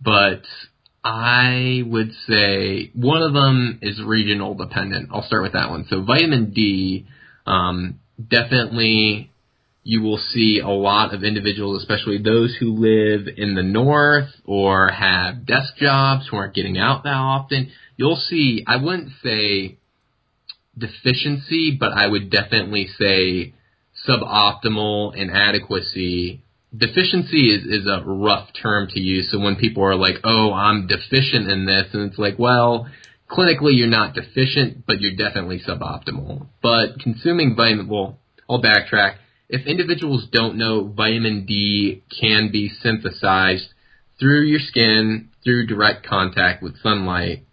[0.00, 0.42] but
[1.04, 5.10] I would say one of them is regional dependent.
[5.12, 5.86] I'll start with that one.
[5.88, 7.06] So vitamin D,
[7.46, 9.30] um, definitely
[9.84, 14.88] you will see a lot of individuals, especially those who live in the north or
[14.88, 17.70] have desk jobs who aren't getting out that often.
[17.96, 19.76] You'll see, I wouldn't say
[20.76, 23.54] deficiency, but I would definitely say
[24.08, 26.42] suboptimal, inadequacy.
[26.76, 29.30] Deficiency is, is a rough term to use.
[29.30, 32.88] So when people are like, oh, I'm deficient in this, and it's like, well,
[33.30, 36.46] clinically you're not deficient, but you're definitely suboptimal.
[36.62, 39.16] But consuming vitamin, well, I'll backtrack.
[39.48, 43.68] If individuals don't know, vitamin D can be synthesized
[44.18, 47.44] through your skin, through direct contact with sunlight.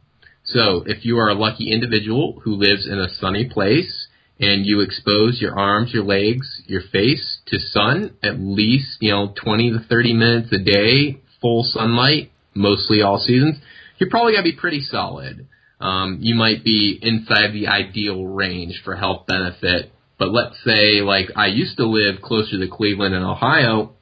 [0.46, 4.03] So if you are a lucky individual who lives in a sunny place
[4.40, 9.34] and you expose your arms, your legs, your face to sun at least, you know,
[9.36, 13.58] 20 to 30 minutes a day, full sunlight, mostly all seasons,
[13.98, 15.48] you're probably going to be pretty solid.
[15.80, 19.92] Um, you might be inside the ideal range for health benefit.
[20.18, 23.94] But let's say, like, I used to live closer to Cleveland and Ohio.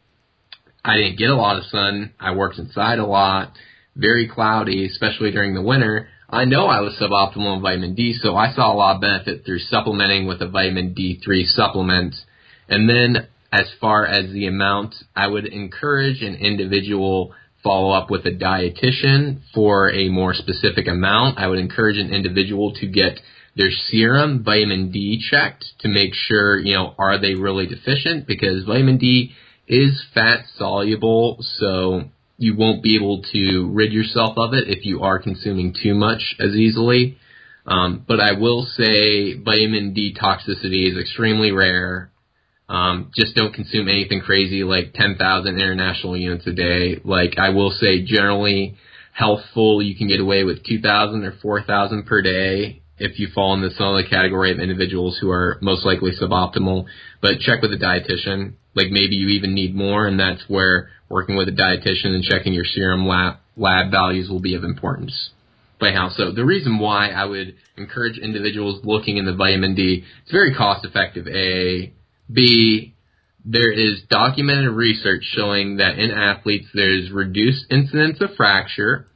[0.84, 2.14] I didn't get a lot of sun.
[2.20, 3.54] I worked inside a lot.
[3.96, 6.10] Very cloudy, especially during the winter.
[6.34, 9.44] I know I was suboptimal in vitamin D, so I saw a lot of benefit
[9.46, 12.16] through supplementing with a vitamin D3 supplement.
[12.70, 18.26] And then as far as the amount, I would encourage an individual follow up with
[18.26, 21.38] a dietitian for a more specific amount.
[21.38, 23.20] I would encourage an individual to get
[23.58, 28.26] their serum vitamin D checked to make sure, you know, are they really deficient?
[28.26, 29.34] Because vitamin D
[29.68, 32.04] is fat soluble, so
[32.42, 36.36] you won't be able to rid yourself of it if you are consuming too much
[36.40, 37.18] as easily.
[37.66, 42.12] Um, but I will say vitamin D toxicity is extremely rare.
[42.68, 47.00] Um, just don't consume anything crazy like 10,000 international units a day.
[47.04, 48.76] Like I will say, generally
[49.14, 53.62] healthful, you can get away with 2,000 or 4,000 per day if you fall in
[53.62, 56.86] the some other category of individuals who are most likely suboptimal.
[57.22, 58.54] But check with a dietitian.
[58.74, 62.54] Like maybe you even need more, and that's where working with a dietitian and checking
[62.54, 65.32] your serum lab, lab values will be of importance.
[65.80, 66.32] By how so?
[66.32, 70.86] The reason why I would encourage individuals looking in the vitamin D, it's very cost
[70.86, 71.28] effective.
[71.28, 71.92] A
[72.32, 72.94] B,
[73.44, 79.08] there is documented research showing that in athletes there's reduced incidence of fracture,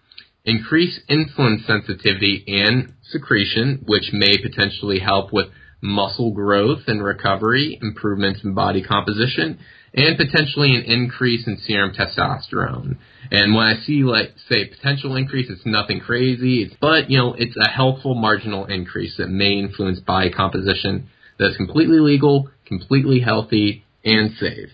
[0.44, 5.48] increased insulin sensitivity and secretion, which may potentially help with
[5.82, 9.60] muscle growth and recovery, improvements in body composition,
[9.96, 12.98] and potentially an increase in serum testosterone.
[13.32, 16.64] And when I see like say potential increase, it's nothing crazy.
[16.64, 21.58] It's but you know it's a helpful marginal increase that may influence body composition that's
[21.58, 24.70] completely legal, completely healthy, and safe.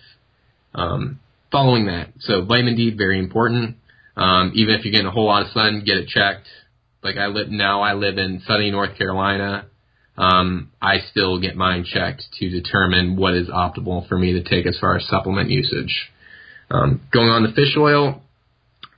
[0.74, 1.20] Um,
[1.50, 3.76] following that, so vitamin D very important.
[4.16, 6.46] Um, even if you're getting a whole lot of sun, get it checked.
[7.02, 9.66] Like I live now, I live in sunny North Carolina.
[10.16, 14.66] Um, I still get mine checked to determine what is optimal for me to take
[14.66, 16.10] as far as supplement usage.
[16.70, 18.22] Um, going on to fish oil,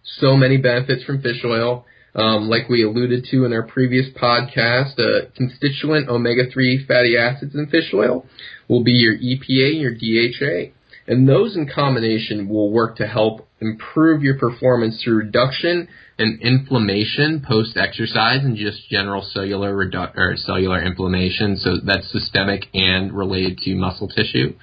[0.03, 1.87] so many benefits from fish oil.
[2.17, 7.67] Um, like we alluded to in our previous podcast, uh, constituent omega-3 fatty acids in
[7.67, 8.25] fish oil
[8.69, 10.73] will be your EPA and your DHA.
[11.07, 15.89] And those in combination will work to help improve your performance through reduction
[16.19, 21.57] in inflammation post exercise and just general cellular redu- or cellular inflammation.
[21.57, 24.55] So that's systemic and related to muscle tissue.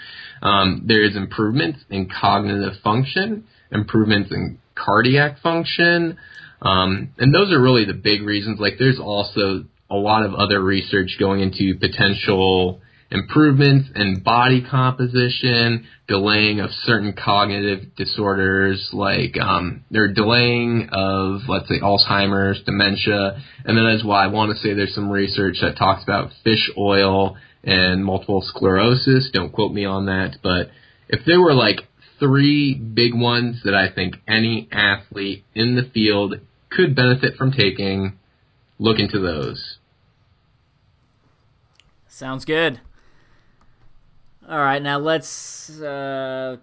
[0.41, 6.17] Um, there is improvements in cognitive function, improvements in cardiac function,
[6.61, 8.59] um, and those are really the big reasons.
[8.59, 12.80] Like there's also a lot of other research going into potential
[13.11, 21.67] improvements in body composition, delaying of certain cognitive disorders like um, they're delaying of let's
[21.67, 25.77] say Alzheimer's, dementia, and then as well I want to say there's some research that
[25.77, 29.29] talks about fish oil and multiple sclerosis.
[29.33, 30.69] Don't quote me on that, but
[31.09, 31.81] if there were like
[32.17, 36.35] three big ones that I think any athlete in the field
[36.69, 38.17] could benefit from taking,
[38.79, 39.77] look into those.
[42.07, 42.79] Sounds good.
[44.51, 45.79] All right, now let's.
[45.79, 46.57] Uh,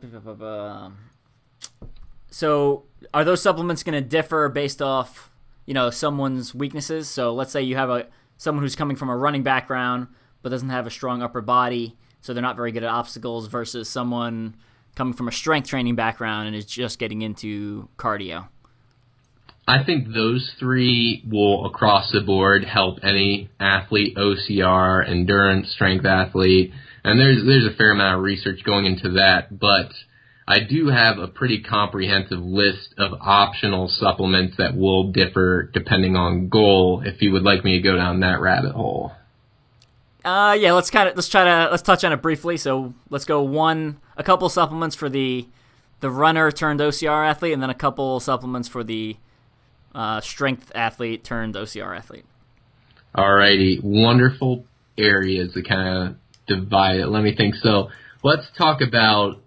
[2.30, 2.84] so,
[3.14, 5.30] are those supplements going to differ based off,
[5.64, 7.08] you know, someone's weaknesses?
[7.08, 10.08] So, let's say you have a someone who's coming from a running background
[10.42, 13.88] but doesn't have a strong upper body, so they're not very good at obstacles, versus
[13.88, 14.54] someone
[14.94, 18.48] coming from a strength training background and is just getting into cardio.
[19.66, 26.74] I think those three will across the board help any athlete, OCR, endurance, strength athlete,
[27.08, 29.92] and there's there's a fair amount of research going into that, but
[30.46, 36.48] I do have a pretty comprehensive list of optional supplements that will differ depending on
[36.48, 37.02] goal.
[37.04, 39.12] If you would like me to go down that rabbit hole.
[40.24, 42.58] Uh, yeah, let's kind of let's try to let's touch on it briefly.
[42.58, 45.48] So let's go one, a couple supplements for the
[46.00, 49.16] the runner turned OCR athlete, and then a couple supplements for the
[49.94, 52.26] uh, strength athlete turned OCR athlete.
[53.16, 54.64] Alrighty, wonderful
[54.98, 56.16] areas to kind of
[56.48, 57.08] divide it.
[57.08, 57.54] Let me think.
[57.56, 57.90] So
[58.22, 59.42] let's talk about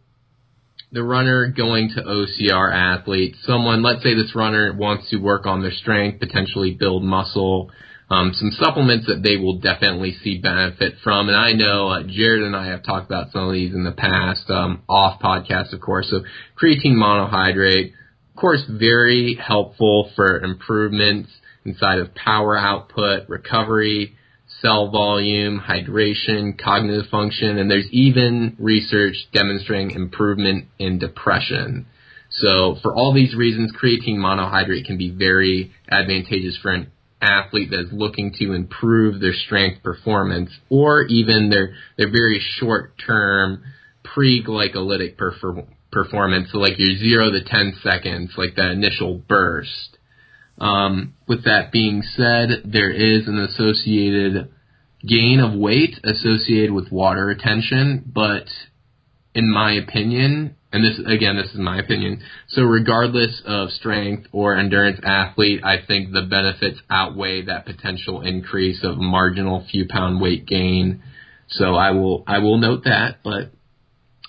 [0.91, 3.35] the runner going to OCR athlete.
[3.43, 7.71] Someone, let's say this runner wants to work on their strength, potentially build muscle.
[8.09, 12.43] Um, some supplements that they will definitely see benefit from, and I know uh, Jared
[12.43, 15.79] and I have talked about some of these in the past, um, off podcast, of
[15.79, 16.09] course.
[16.09, 16.23] So
[16.61, 21.29] creatine monohydrate, of course, very helpful for improvements
[21.63, 24.17] inside of power output, recovery,
[24.61, 31.87] cell volume, hydration, cognitive function, and there's even research demonstrating improvement in depression.
[32.29, 36.91] So for all these reasons, creatine monohydrate can be very advantageous for an
[37.21, 42.93] athlete that is looking to improve their strength performance or even their, their very short
[43.05, 43.63] term
[44.03, 45.17] pre-glycolytic
[45.91, 49.97] performance, so like your 0 to 10 seconds, like that initial burst.
[50.61, 54.51] Um, with that being said, there is an associated
[55.05, 58.45] gain of weight associated with water retention, but
[59.33, 62.21] in my opinion, and this again, this is my opinion.
[62.49, 68.83] So regardless of strength or endurance athlete, I think the benefits outweigh that potential increase
[68.83, 71.01] of marginal few pound weight gain.
[71.47, 73.51] So I will I will note that, but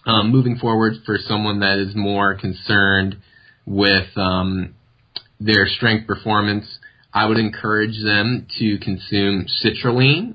[0.06, 3.18] um, moving forward for someone that is more concerned
[3.66, 4.74] with um,
[5.44, 6.66] their strength performance,
[7.12, 10.34] I would encourage them to consume citrulline,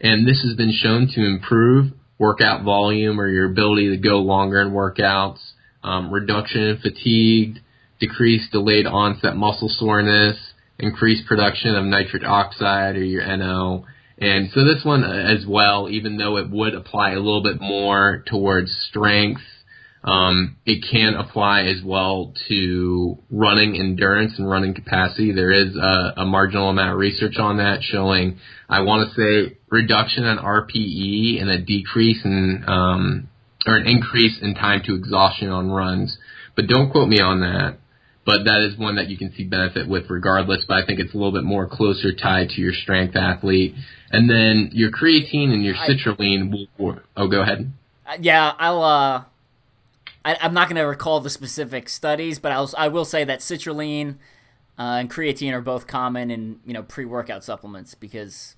[0.00, 4.60] and this has been shown to improve workout volume or your ability to go longer
[4.60, 5.40] in workouts,
[5.82, 7.58] um, reduction in fatigue,
[8.00, 10.36] decreased delayed onset muscle soreness,
[10.78, 13.84] increased production of nitric oxide or your NO.
[14.18, 18.22] And so this one as well, even though it would apply a little bit more
[18.26, 19.42] towards strength
[20.04, 25.32] um, it can apply as well to running endurance and running capacity.
[25.32, 28.38] There is a, a marginal amount of research on that showing,
[28.68, 33.28] I want to say, reduction in RPE and a decrease in, um,
[33.66, 36.18] or an increase in time to exhaustion on runs.
[36.54, 37.78] But don't quote me on that.
[38.26, 41.12] But that is one that you can see benefit with regardless, but I think it's
[41.12, 43.74] a little bit more closer tied to your strength athlete.
[44.10, 47.72] And then your creatine and your citrulline will, oh, go ahead.
[48.20, 49.24] Yeah, I'll, uh,
[50.24, 53.40] I, am not going to recall the specific studies, but I'll, I will say that
[53.40, 54.16] citrulline
[54.78, 58.56] uh, and creatine are both common in you know pre-workout supplements because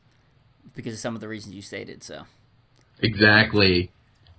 [0.75, 2.03] because of some of the reasons you stated.
[2.03, 2.23] So
[3.01, 3.91] exactly,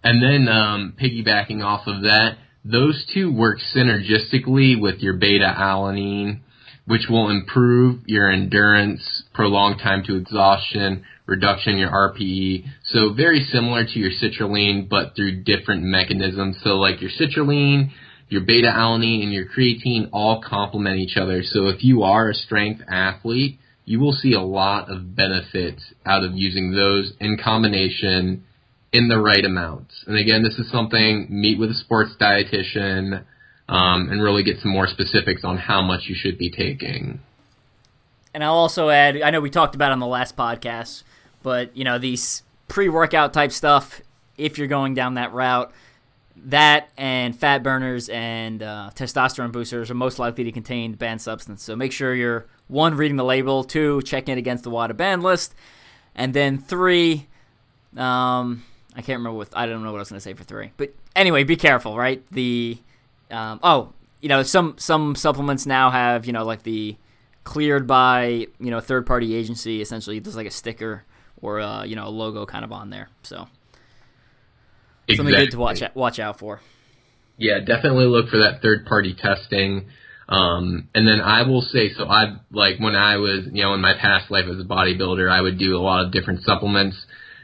[0.03, 6.41] and then um, piggybacking off of that, those two work synergistically with your beta alanine,
[6.88, 12.63] which will improve your endurance, prolong time to exhaustion, reduction in your RPE.
[12.85, 16.57] So very similar to your citrulline, but through different mechanisms.
[16.63, 17.91] So like your citrulline,
[18.29, 21.43] your beta alanine, and your creatine all complement each other.
[21.43, 26.23] So if you are a strength athlete, you will see a lot of benefits out
[26.23, 28.45] of using those in combination
[28.93, 30.05] in the right amounts.
[30.07, 33.25] And again, this is something meet with a sports dietitian
[33.70, 37.20] um, and really get some more specifics on how much you should be taking.
[38.34, 41.03] And I'll also add, I know we talked about on the last podcast,
[41.43, 44.01] but you know these pre-workout type stuff,
[44.38, 45.72] if you're going down that route,
[46.36, 51.63] that and fat burners and uh, testosterone boosters are most likely to contain banned substance.
[51.63, 55.22] So make sure you're one reading the label, two checking it against the WADA ban
[55.22, 55.55] list,
[56.15, 57.28] and then three.
[57.95, 58.63] Um,
[58.95, 60.72] I can't remember what I don't know what I was going to say for three,
[60.78, 62.24] but anyway, be careful, right?
[62.32, 62.78] The
[63.32, 66.97] um, oh, you know some some supplements now have you know like the
[67.43, 69.82] cleared by you know third party agency.
[69.82, 71.03] Essentially, there's like a sticker
[71.41, 73.09] or uh, you know a logo kind of on there.
[73.23, 73.47] So
[75.07, 75.15] exactly.
[75.15, 76.61] something good to watch watch out for.
[77.38, 79.88] Yeah, definitely look for that third party testing.
[80.30, 83.80] Um, and then I will say, so I like when I was, you know, in
[83.80, 86.97] my past life as a bodybuilder, I would do a lot of different supplements.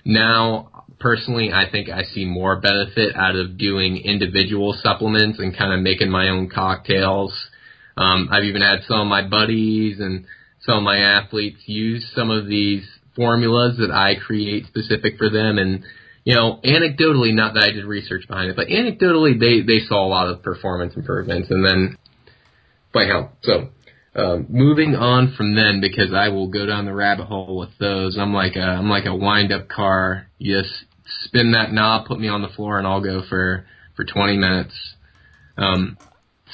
[0.03, 0.69] Now,
[0.99, 5.81] personally, I think I see more benefit out of doing individual supplements and kind of
[5.81, 7.33] making my own cocktails.
[7.97, 10.25] Um, I've even had some of my buddies and
[10.61, 12.83] some of my athletes use some of these
[13.15, 15.83] formulas that I create specific for them and
[16.23, 20.05] you know, anecdotally, not that I did research behind it, but anecdotally, they they saw
[20.05, 21.97] a lot of performance improvements, and then,
[22.93, 23.69] by hell, so
[24.15, 28.17] um, moving on from then, because I will go down the rabbit hole with those.
[28.17, 30.27] I'm like a I'm like a wind up car.
[30.37, 30.73] You just
[31.25, 34.73] spin that knob, put me on the floor, and I'll go for for 20 minutes.
[35.57, 35.97] Um,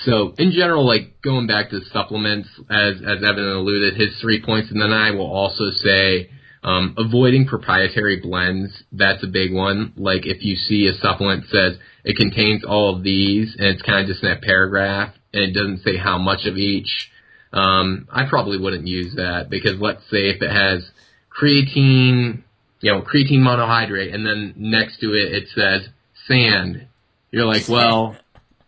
[0.05, 4.71] so in general, like going back to supplements, as as Evan alluded, his three points,
[4.71, 6.29] and then I will also say
[6.63, 9.93] um, avoiding proprietary blends, that's a big one.
[9.95, 14.01] Like if you see a supplement says it contains all of these and it's kind
[14.01, 17.09] of just in that paragraph and it doesn't say how much of each,
[17.51, 20.89] um, I probably wouldn't use that because let's say if it has
[21.29, 22.43] creatine,
[22.81, 25.89] you know, creatine monohydrate and then next to it it says
[26.27, 26.87] sand.
[27.31, 28.15] You're like, well,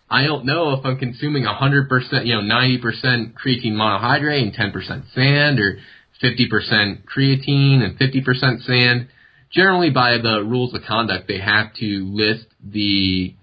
[0.09, 5.59] I don't know if I'm consuming 100%, you know, 90% creatine monohydrate and 10% sand
[5.59, 5.79] or
[6.21, 9.07] 50% creatine and 50% sand.
[9.51, 13.35] Generally, by the rules of conduct, they have to list the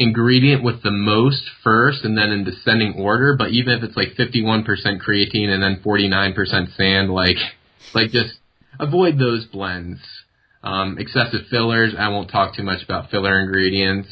[0.00, 3.36] ingredient with the most first and then in descending order.
[3.38, 7.36] But even if it's like 51% creatine and then 49% sand, like,
[7.94, 8.34] like just
[8.80, 10.00] avoid those blends.
[10.62, 14.08] Um, excessive fillers, I won't talk too much about filler ingredients.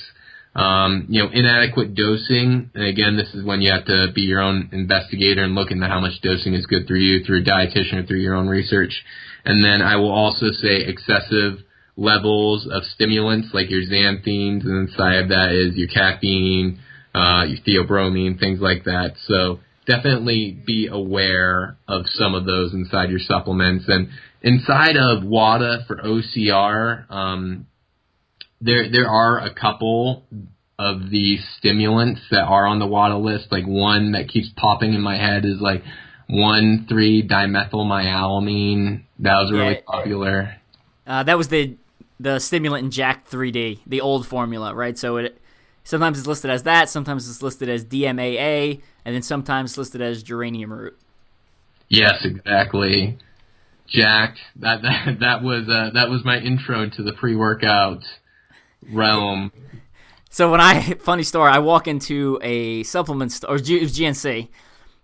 [0.54, 4.40] Um, you know, inadequate dosing, and again, this is when you have to be your
[4.40, 8.02] own investigator and look into how much dosing is good for you through a dietitian
[8.02, 9.04] or through your own research.
[9.44, 11.62] And then I will also say excessive
[11.98, 16.78] levels of stimulants like your xanthines, and inside of that is your caffeine,
[17.12, 19.14] uh, your theobromine, things like that.
[19.26, 23.86] So definitely be aware of some of those inside your supplements.
[23.88, 24.10] And
[24.42, 27.66] inside of WADA for OCR, um,
[28.60, 30.22] there there are a couple
[30.78, 33.50] of the stimulants that are on the WADA list.
[33.50, 35.82] Like one that keeps popping in my head is like
[36.28, 39.02] one three dimethylamylamine.
[39.18, 40.54] That was really yeah, popular.
[41.04, 41.76] Uh, that was the
[42.20, 44.98] the stimulant in Jack 3D, the old formula, right?
[44.98, 45.40] So it
[45.84, 50.00] sometimes it's listed as that, sometimes it's listed as DMAA, and then sometimes it's listed
[50.00, 50.98] as geranium root.
[51.88, 53.18] Yes, exactly.
[53.88, 58.02] Jack, that that, that was uh, that was my intro to the pre-workout
[58.92, 59.52] realm.
[60.30, 64.48] So when I funny story, I walk into a supplement store or G, GNC,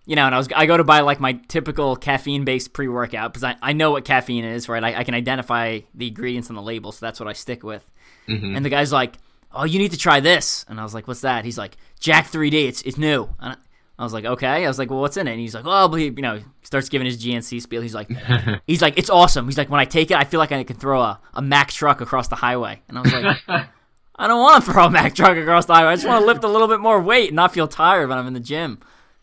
[0.05, 2.87] you know, and I was I go to buy like my typical caffeine based pre
[2.87, 4.83] workout because I, I know what caffeine is, right?
[4.83, 7.83] I, I, can identify the ingredients on the label, so that's what I stick with.
[8.27, 8.55] Mm-hmm.
[8.55, 9.15] And the guy's like,
[9.51, 12.27] "Oh, you need to try this," and I was like, "What's that?" He's like, "Jack
[12.27, 12.67] 3D.
[12.67, 13.57] It's it's new." And
[13.97, 15.91] I was like, "Okay." I was like, "Well, what's in it?" And he's like, "Oh,
[15.95, 17.81] he, you know," starts giving his GNC spiel.
[17.81, 18.09] He's like,
[18.67, 20.77] "He's like, it's awesome." He's like, "When I take it, I feel like I can
[20.77, 23.67] throw a, a Mack truck across the highway," and I was like.
[24.17, 25.89] I don't want to throw a Mack truck across the highway.
[25.89, 28.17] I just want to lift a little bit more weight and not feel tired when
[28.17, 28.79] I'm in the gym.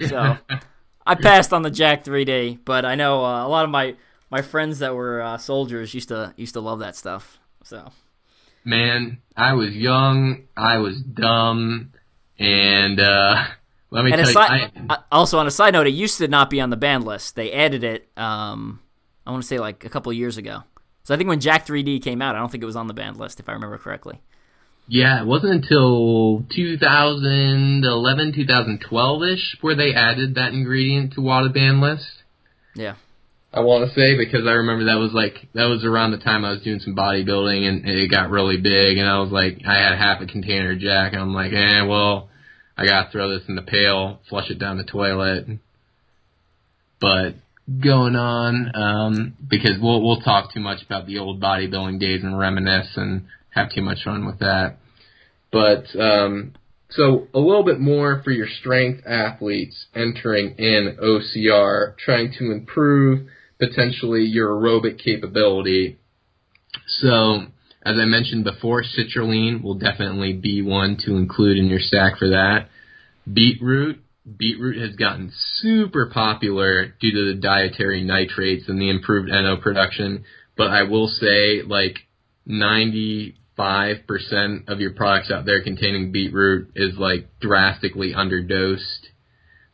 [0.07, 0.37] So
[1.07, 3.97] I passed on the Jack 3D, but I know uh, a lot of my
[4.31, 7.39] my friends that were uh, soldiers used to used to love that stuff.
[7.65, 7.93] So,
[8.65, 11.93] man, I was young, I was dumb,
[12.39, 13.45] and uh,
[13.91, 14.69] let me and tell you.
[14.89, 17.37] I, also, on a side note, it used to not be on the banned list.
[17.37, 18.09] They added it.
[18.17, 18.81] Um,
[19.27, 20.65] I want to say like a couple years ago.
[21.05, 22.95] So I think when Jack 3D came out, I don't think it was on the
[22.95, 24.23] banned list, if I remember correctly.
[24.89, 31.81] Yeah, it wasn't until 2011, 2012 ish where they added that ingredient to WADA ban
[31.81, 32.11] list.
[32.75, 32.97] Yeah.
[33.55, 36.45] I want to say because I remember that was like that was around the time
[36.45, 39.75] I was doing some bodybuilding and it got really big and I was like I
[39.75, 42.31] had half a container of Jack and I'm like eh well
[42.79, 45.59] I gotta throw this in the pail flush it down the toilet
[46.99, 47.35] but
[47.81, 52.39] going on um, because we'll we'll talk too much about the old bodybuilding days and
[52.39, 54.77] reminisce and have too much fun with that.
[55.51, 56.55] But um,
[56.91, 63.29] so a little bit more for your strength athletes entering in OCR, trying to improve
[63.59, 65.99] potentially your aerobic capability.
[66.87, 67.47] So
[67.85, 72.29] as I mentioned before, citrulline will definitely be one to include in your stack for
[72.29, 72.69] that.
[73.31, 74.01] Beetroot.
[74.37, 80.25] Beetroot has gotten super popular due to the dietary nitrates and the improved NO production.
[80.57, 81.97] But I will say, like,
[82.47, 89.09] 90 five percent of your products out there containing beetroot is like drastically underdosed.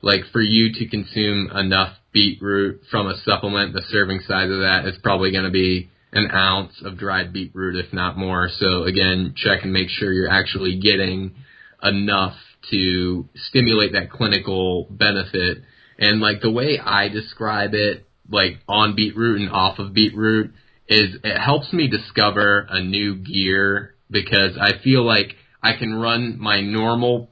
[0.01, 4.85] Like for you to consume enough beetroot from a supplement, the serving size of that
[4.87, 8.49] is probably going to be an ounce of dried beetroot, if not more.
[8.59, 11.35] So again, check and make sure you're actually getting
[11.83, 12.35] enough
[12.71, 15.59] to stimulate that clinical benefit.
[15.99, 20.53] And like the way I describe it, like on beetroot and off of beetroot,
[20.89, 26.39] is it helps me discover a new gear because I feel like I can run
[26.39, 27.31] my normal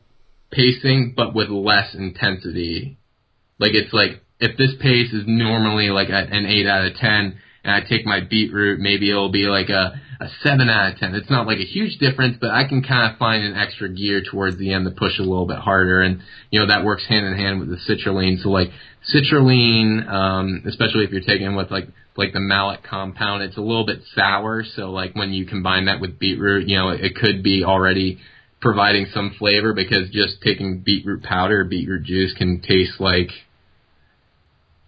[0.50, 2.98] pacing but with less intensity.
[3.58, 7.74] Like it's like if this pace is normally like an 8 out of 10 and
[7.74, 11.14] I take my beetroot, maybe it'll be like a, a 7 out of 10.
[11.14, 14.22] It's not like a huge difference, but I can kind of find an extra gear
[14.22, 16.02] towards the end to push a little bit harder.
[16.02, 18.42] And, you know, that works hand in hand with the citrulline.
[18.42, 18.68] So like
[19.12, 23.42] citrulline, um, especially if you're taking with like like the malic compound.
[23.42, 26.90] It's a little bit sour, so like when you combine that with beetroot, you know,
[26.90, 28.18] it, it could be already
[28.60, 33.30] providing some flavor because just taking beetroot powder, beetroot juice can taste like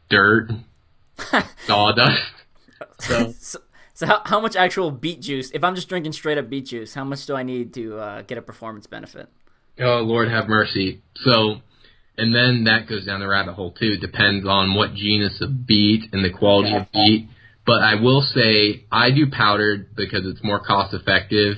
[0.09, 0.49] dirt,
[1.67, 2.33] sawdust.
[3.01, 3.59] So, so,
[3.95, 5.51] so how, how much actual beet juice?
[5.53, 8.23] If I'm just drinking straight up beet juice, how much do I need to uh,
[8.23, 9.29] get a performance benefit?
[9.81, 11.03] Oh Lord, have mercy.
[11.17, 11.61] So
[12.19, 13.97] and then that goes down the rabbit hole too.
[13.97, 17.29] It depends on what genus of beet and the quality of beet.
[17.65, 21.57] But I will say I do powdered because it's more cost effective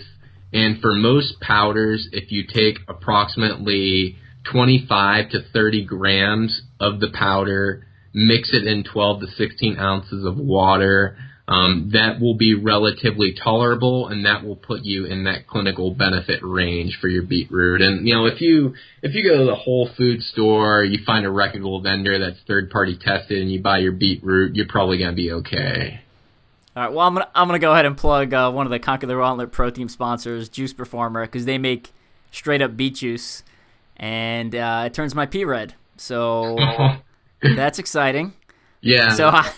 [0.52, 4.16] And for most powders, if you take approximately
[4.52, 10.36] 25 to 30 grams of the powder, mix it in 12 to 16 ounces of
[10.36, 11.16] water,
[11.50, 16.38] um, that will be relatively tolerable, and that will put you in that clinical benefit
[16.44, 17.82] range for your beetroot.
[17.82, 21.26] And you know, if you if you go to the Whole Food store, you find
[21.26, 25.12] a reputable vendor that's third party tested, and you buy your beetroot, you're probably gonna
[25.12, 26.00] be okay.
[26.76, 26.92] All right.
[26.92, 29.14] Well, I'm gonna I'm gonna go ahead and plug uh, one of the Conquer the
[29.14, 31.90] Gauntlet Pro Team sponsors, Juice Performer, because they make
[32.30, 33.42] straight up beet juice,
[33.96, 35.74] and uh, it turns my pee red.
[35.96, 36.56] So
[37.42, 38.34] that's exciting.
[38.82, 39.08] Yeah.
[39.08, 39.52] So I,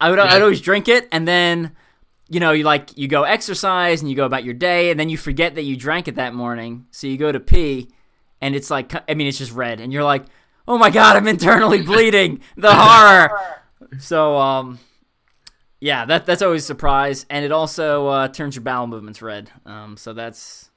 [0.00, 1.76] I would I'd always drink it, and then
[2.28, 5.08] you know you like you go exercise and you go about your day, and then
[5.08, 6.86] you forget that you drank it that morning.
[6.90, 7.88] So you go to pee,
[8.40, 10.24] and it's like I mean it's just red, and you're like,
[10.66, 12.40] oh my god, I'm internally bleeding.
[12.56, 13.38] The horror.
[13.98, 14.78] So um
[15.80, 19.50] yeah, that that's always a surprise, and it also uh, turns your bowel movements red.
[19.64, 20.70] Um, so that's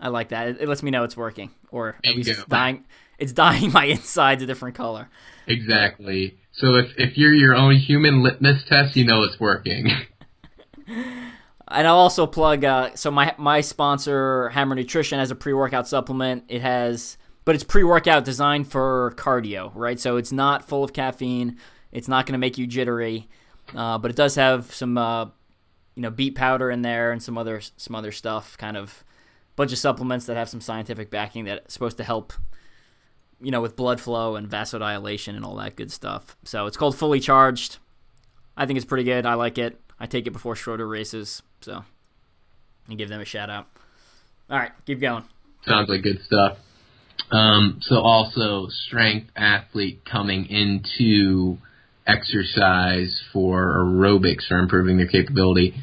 [0.00, 0.48] I like that.
[0.48, 2.84] It, it lets me know it's working, or at least it's dying.
[3.18, 5.10] It's dyeing my insides a different color.
[5.46, 6.38] Exactly.
[6.56, 9.90] So if if you're your own human litmus test, you know it's working.
[10.86, 12.64] and I'll also plug.
[12.64, 16.44] Uh, so my my sponsor, Hammer Nutrition, has a pre workout supplement.
[16.48, 19.98] It has, but it's pre workout designed for cardio, right?
[19.98, 21.58] So it's not full of caffeine.
[21.90, 23.28] It's not going to make you jittery.
[23.74, 25.24] Uh, but it does have some, uh,
[25.94, 29.04] you know, beet powder in there and some other some other stuff, kind of
[29.56, 32.32] bunch of supplements that have some scientific backing that's supposed to help,
[33.44, 36.36] you know, with blood flow and vasodilation and all that good stuff.
[36.44, 37.78] So it's called Fully Charged.
[38.56, 39.26] I think it's pretty good.
[39.26, 39.80] I like it.
[40.00, 41.84] I take it before Schroeder races, so
[42.88, 43.66] and give them a shout out.
[44.50, 45.24] All right, keep going.
[45.66, 46.58] Sounds like good stuff.
[47.30, 51.58] Um, so also strength athlete coming into
[52.06, 55.74] exercise for aerobics or improving their capability.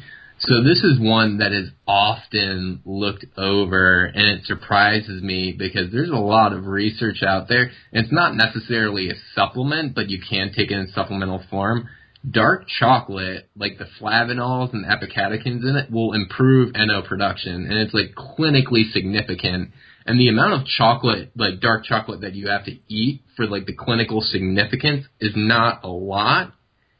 [0.46, 6.10] So this is one that is often looked over and it surprises me because there's
[6.10, 7.70] a lot of research out there.
[7.92, 11.88] It's not necessarily a supplement, but you can take it in supplemental form.
[12.28, 17.94] Dark chocolate, like the flavanols and epicatechins in it, will improve NO production and it's
[17.94, 19.70] like clinically significant
[20.06, 23.66] and the amount of chocolate, like dark chocolate that you have to eat for like
[23.66, 26.52] the clinical significance is not a lot.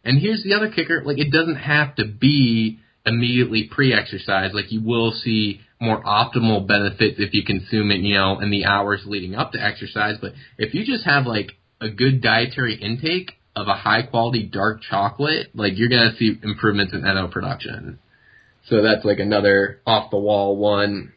[0.05, 4.53] And here's the other kicker, like it doesn't have to be immediately pre-exercise.
[4.55, 8.65] Like you will see more optimal benefits if you consume it, you know, in the
[8.65, 10.17] hours leading up to exercise.
[10.21, 14.81] But if you just have like a good dietary intake of a high quality dark
[14.89, 17.99] chocolate, like you're gonna see improvements in NO production.
[18.69, 21.13] So that's like another off the wall one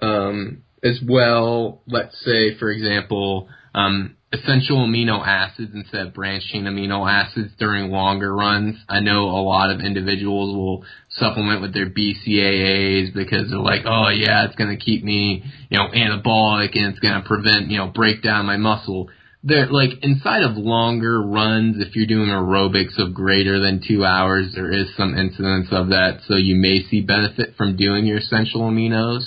[0.00, 6.64] um, as well, let's say, for example, um, essential amino acids instead of branched chain
[6.64, 8.76] amino acids during longer runs.
[8.88, 14.08] I know a lot of individuals will supplement with their BCAAs because they're like, oh
[14.08, 17.78] yeah, it's going to keep me, you know, anabolic and it's going to prevent, you
[17.78, 19.08] know, breakdown my muscle.
[19.42, 24.52] They're like inside of longer runs, if you're doing aerobics of greater than two hours,
[24.54, 26.20] there is some incidence of that.
[26.26, 29.22] So you may see benefit from doing your essential aminos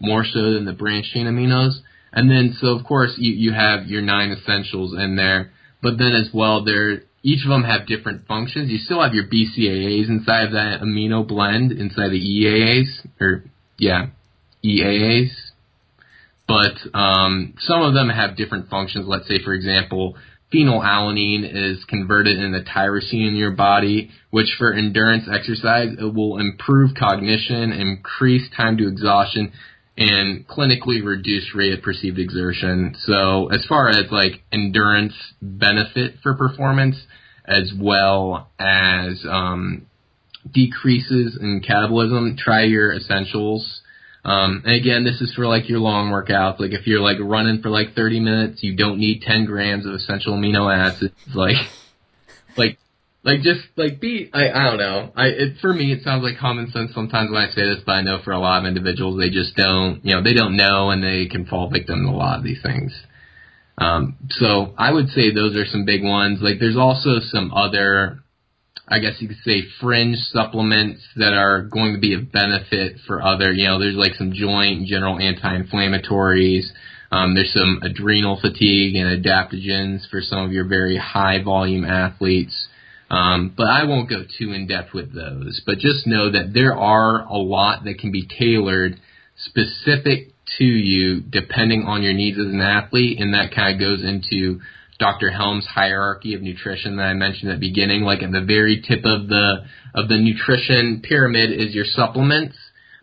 [0.00, 1.80] more so than the branched chain aminos.
[2.12, 5.52] And then, so of course, you, you have your nine essentials in there,
[5.82, 8.70] but then as well, there each of them have different functions.
[8.70, 13.42] You still have your BCAAs inside of that amino blend inside the EAAs, or
[13.78, 14.06] yeah,
[14.64, 15.30] EAAs.
[16.46, 19.06] But um, some of them have different functions.
[19.08, 20.14] Let's say, for example,
[20.54, 26.92] phenylalanine is converted into tyrosine in your body, which for endurance exercise, it will improve
[26.96, 29.52] cognition, increase time to exhaustion,
[29.96, 32.94] and clinically reduced rate of perceived exertion.
[33.04, 36.96] So as far as like endurance benefit for performance,
[37.46, 39.86] as well as um,
[40.52, 43.80] decreases in catabolism, try your essentials.
[44.24, 46.58] Um, and again, this is for like your long workouts.
[46.58, 49.94] Like if you're like running for like 30 minutes, you don't need 10 grams of
[49.94, 51.14] essential amino acids.
[51.32, 51.56] Like,
[52.56, 52.78] like
[53.26, 55.12] like just like be I I don't know.
[55.16, 57.92] I it, for me it sounds like common sense sometimes when I say this, but
[57.92, 60.90] I know for a lot of individuals they just don't you know they don't know
[60.90, 62.92] and they can fall victim to a lot of these things.
[63.78, 66.38] Um, so I would say those are some big ones.
[66.40, 68.20] Like there's also some other,
[68.88, 73.22] I guess you could say fringe supplements that are going to be of benefit for
[73.22, 73.52] other.
[73.52, 76.64] You know, there's like some joint general anti-inflammatories.
[77.10, 82.65] Um, there's some adrenal fatigue and adaptogens for some of your very high volume athletes.
[83.08, 85.62] Um, but I won't go too in depth with those.
[85.64, 89.00] But just know that there are a lot that can be tailored
[89.36, 94.02] specific to you depending on your needs as an athlete, and that kind of goes
[94.02, 94.60] into
[94.98, 95.30] Dr.
[95.30, 98.02] Helms' hierarchy of nutrition that I mentioned at the beginning.
[98.02, 102.56] Like at the very tip of the of the nutrition pyramid is your supplements,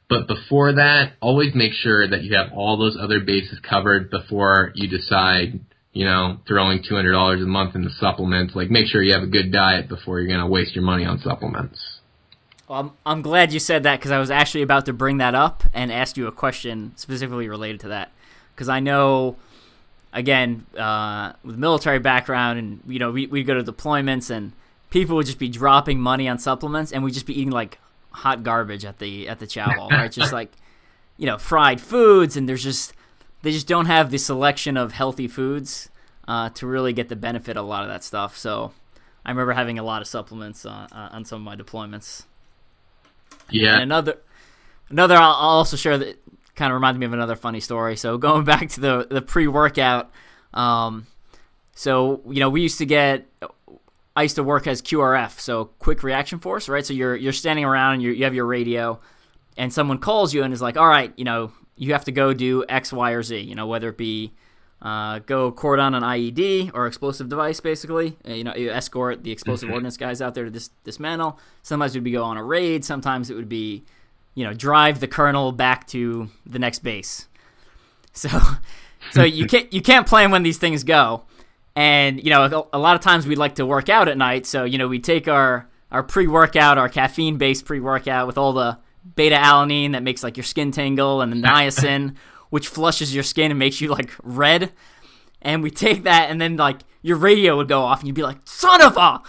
[0.10, 4.72] But before that, always make sure that you have all those other bases covered before
[4.76, 5.60] you decide,
[5.94, 8.56] you know, throwing two hundred dollars a month into supplements.
[8.56, 11.20] Like make sure you have a good diet before you're gonna waste your money on
[11.20, 11.80] supplements.
[12.68, 15.36] Well, I'm, I'm glad you said that because I was actually about to bring that
[15.36, 18.12] up and ask you a question specifically related to that.
[18.56, 19.36] Because I know,
[20.12, 24.54] again, uh, with military background, and you know, we we go to deployments and
[24.90, 27.80] people would just be dropping money on supplements, and we'd just be eating like
[28.12, 30.12] hot garbage at the at the chow hall, right?
[30.12, 30.52] just like
[31.18, 32.94] you know, fried foods, and there's just
[33.44, 35.90] they just don't have the selection of healthy foods
[36.28, 38.38] uh, to really get the benefit of a lot of that stuff.
[38.38, 38.72] So
[39.26, 42.24] I remember having a lot of supplements on, uh, on some of my deployments.
[43.50, 43.74] Yeah.
[43.74, 44.18] And another,
[44.90, 46.20] another I'll, I'll also share that
[46.56, 47.98] kind of reminded me of another funny story.
[47.98, 50.10] So going back to the the pre workout,
[50.54, 51.08] um,
[51.76, 53.28] so you know we used to get.
[54.16, 56.86] I used to work as QRF, so quick reaction force, right?
[56.86, 59.00] So you're you're standing around and you you have your radio,
[59.58, 62.34] and someone calls you and is like, "All right, you know, you have to go
[62.34, 63.40] do X, Y, or Z.
[63.40, 64.34] You know, whether it be
[64.82, 68.18] uh, go cordon an IED or explosive device, basically.
[68.28, 69.74] Uh, you know, you escort the explosive Mhm.
[69.74, 71.40] ordnance guys out there to dis- dismantle.
[71.62, 72.84] Sometimes it would be go on a raid.
[72.84, 73.84] Sometimes it would be,
[74.36, 77.28] you know, drive the colonel back to the next base.
[78.16, 78.30] So,
[79.12, 81.24] so you can't you can't plan when these things go.
[81.76, 82.44] And you know,
[82.74, 84.46] a, a lot of times we like to work out at night.
[84.46, 88.38] So you know, we take our our pre workout, our caffeine based pre workout with
[88.38, 88.78] all the
[89.16, 92.16] beta alanine that makes like your skin tingle, and the niacin,
[92.50, 94.72] which flushes your skin and makes you like red.
[95.42, 98.24] And we take that, and then like your radio would go off, and you'd be
[98.24, 99.22] like, "Son of a,"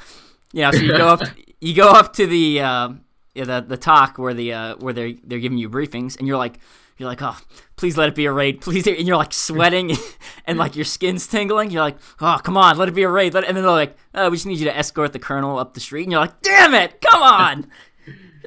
[0.53, 0.71] you know.
[0.71, 1.23] So you go up,
[1.61, 2.89] you go up to the uh,
[3.35, 6.37] yeah, the the talk where the uh, where they they're giving you briefings, and you're
[6.37, 6.61] like,
[6.97, 7.37] you're like, "Oh,
[7.77, 9.97] please let it be a raid, please," and you're like sweating,
[10.47, 11.71] and like your skin's tingling.
[11.71, 13.97] You're like, "Oh, come on, let it be a raid," let and then they're like,
[14.15, 16.41] "Oh, we just need you to escort the colonel up the street," and you're like,
[16.43, 17.67] "Damn it, come on!"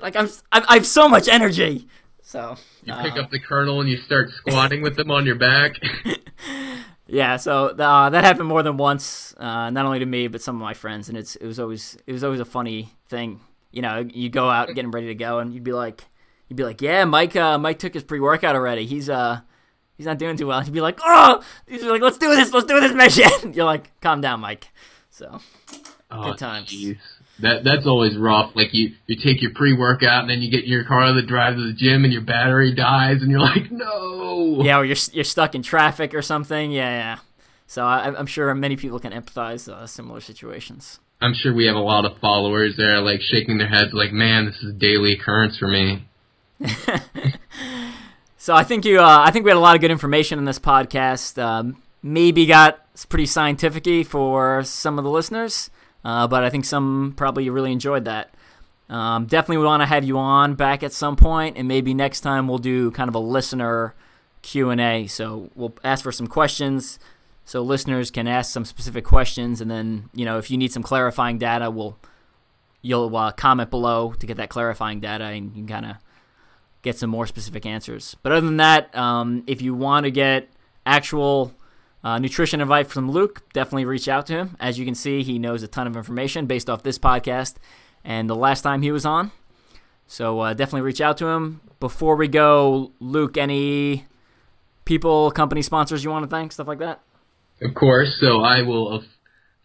[0.02, 1.88] Like I'm, I'm I have so much energy.
[2.22, 5.36] So You pick uh, up the colonel and you start squatting with them on your
[5.36, 5.76] back.
[7.10, 10.56] Yeah, so uh, that happened more than once, uh, not only to me but some
[10.58, 13.40] of my friends, and it's it was always it was always a funny thing.
[13.72, 16.04] You know, you go out getting ready to go, and you'd be like,
[16.50, 18.86] you'd be like, yeah, Mike, uh, Mike took his pre workout already.
[18.86, 19.40] He's uh,
[19.96, 20.60] he's not doing too well.
[20.60, 23.54] He'd be like, oh, he's like, let's do this, let's do this mission.
[23.54, 24.68] You're like, calm down, Mike.
[25.10, 25.40] So
[26.12, 26.68] Oh, Good times.
[26.70, 26.98] jeez.
[27.40, 28.52] That that's always rough.
[28.56, 31.22] Like you you take your pre workout and then you get in your car to
[31.26, 34.62] drive to the gym and your battery dies and you're like, no.
[34.64, 36.72] yeah, or you're you're stuck in traffic or something.
[36.72, 37.18] Yeah, yeah.
[37.68, 41.00] So I, I'm sure many people can empathize uh, similar situations.
[41.20, 44.46] I'm sure we have a lot of followers there like shaking their heads like, man,
[44.46, 46.08] this is a daily occurrence for me.
[48.48, 50.46] So I think you, uh, I think we had a lot of good information in
[50.46, 51.38] this podcast.
[51.38, 52.80] Um, maybe got
[53.10, 55.70] pretty scientific for some of the listeners,
[56.08, 58.34] uh, but I think some probably really enjoyed that.
[58.90, 62.48] Um, definitely want to have you on back at some point, and maybe next time
[62.48, 63.94] we'll do kind of a listener
[64.42, 65.08] Q and A.
[65.08, 66.98] So we'll ask for some questions,
[67.44, 70.82] so listeners can ask some specific questions, and then you know if you need some
[70.82, 71.98] clarifying data, we'll
[72.82, 75.98] you'll uh, comment below to get that clarifying data, and you can kind of
[76.84, 78.16] get some more specific answers.
[78.24, 80.48] But other than that, um, if you want to get
[80.86, 81.54] actual
[82.04, 84.58] uh, nutrition advice from Luc, definitely reach out to him.
[84.60, 87.56] As you can see, he knows a ton of information based off this podcast
[88.04, 89.32] and the last time he was on.
[90.08, 91.62] So uh, definitely reach out to him.
[91.80, 94.06] Before we go, Luc, any
[94.86, 97.02] people, company sponsors you want to thank, stuff like that?
[97.62, 98.18] Of course.
[98.22, 99.04] So I will.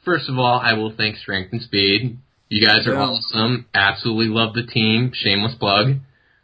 [0.05, 2.19] First of all, I will thank Strength and Speed.
[2.49, 3.03] You guys are Yeah.
[3.07, 3.67] awesome.
[3.73, 5.13] Absolutely love the team.
[5.15, 5.97] Shameless plug.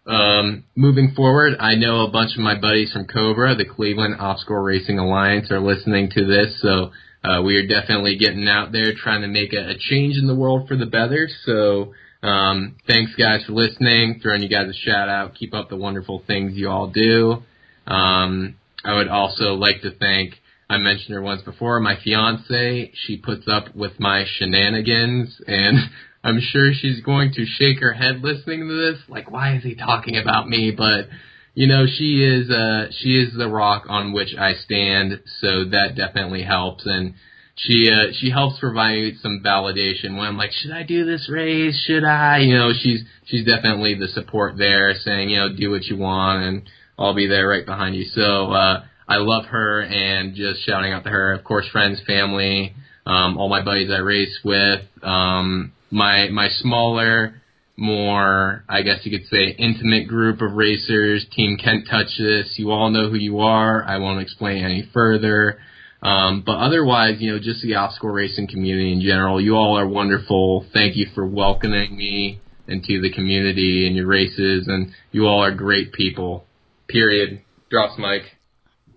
[0.09, 4.57] Um, moving forward, I know a bunch of my buddies from Cobra, the Cleveland Obstacle
[4.57, 6.61] Racing Alliance, are listening to this.
[6.63, 6.93] So
[7.23, 10.35] uh, we are definitely getting out there trying to make a, a change in the
[10.35, 11.29] world for the better.
[11.45, 11.93] So
[12.23, 14.21] um, thanks, guys, for listening.
[14.23, 15.35] Throwing you guys a shout out.
[15.35, 17.43] Keep up the wonderful things you all do.
[17.87, 20.35] Um, I would also like to thank,
[20.71, 22.93] I mentioned her once before, my fiance.
[22.95, 25.79] She puts up with my shenanigans, and
[26.29, 29.01] I'm sure she's going to shake her head listening to this.
[29.09, 30.73] Like, why is he talking about me?
[30.77, 31.09] But,
[31.55, 35.95] you know, she is, uh, she is the rock on which I stand, so that
[35.97, 36.85] definitely helps.
[36.87, 37.15] And
[37.57, 41.83] she, uh, she helps provide some validation when I'm like, should I do this race?
[41.87, 42.39] Should I?
[42.39, 46.45] You know, she's, she's definitely the support there saying, you know, do what you want
[46.45, 48.05] and I'll be there right behind you.
[48.05, 52.75] So, uh, I love her and just shouting out to her, of course, friends, family,
[53.07, 57.41] um, all my buddies I race with, um, my, my smaller,
[57.77, 62.55] more, I guess you could say, intimate group of racers, Team Kent Touch This.
[62.57, 63.85] You all know who you are.
[63.85, 65.59] I won't explain any further.
[66.03, 69.87] Um, but otherwise, you know, just the obstacle racing community in general, you all are
[69.87, 70.67] wonderful.
[70.73, 75.55] Thank you for welcoming me into the community and your races, and you all are
[75.55, 76.45] great people.
[76.89, 77.43] Period.
[77.71, 78.23] Drops mic.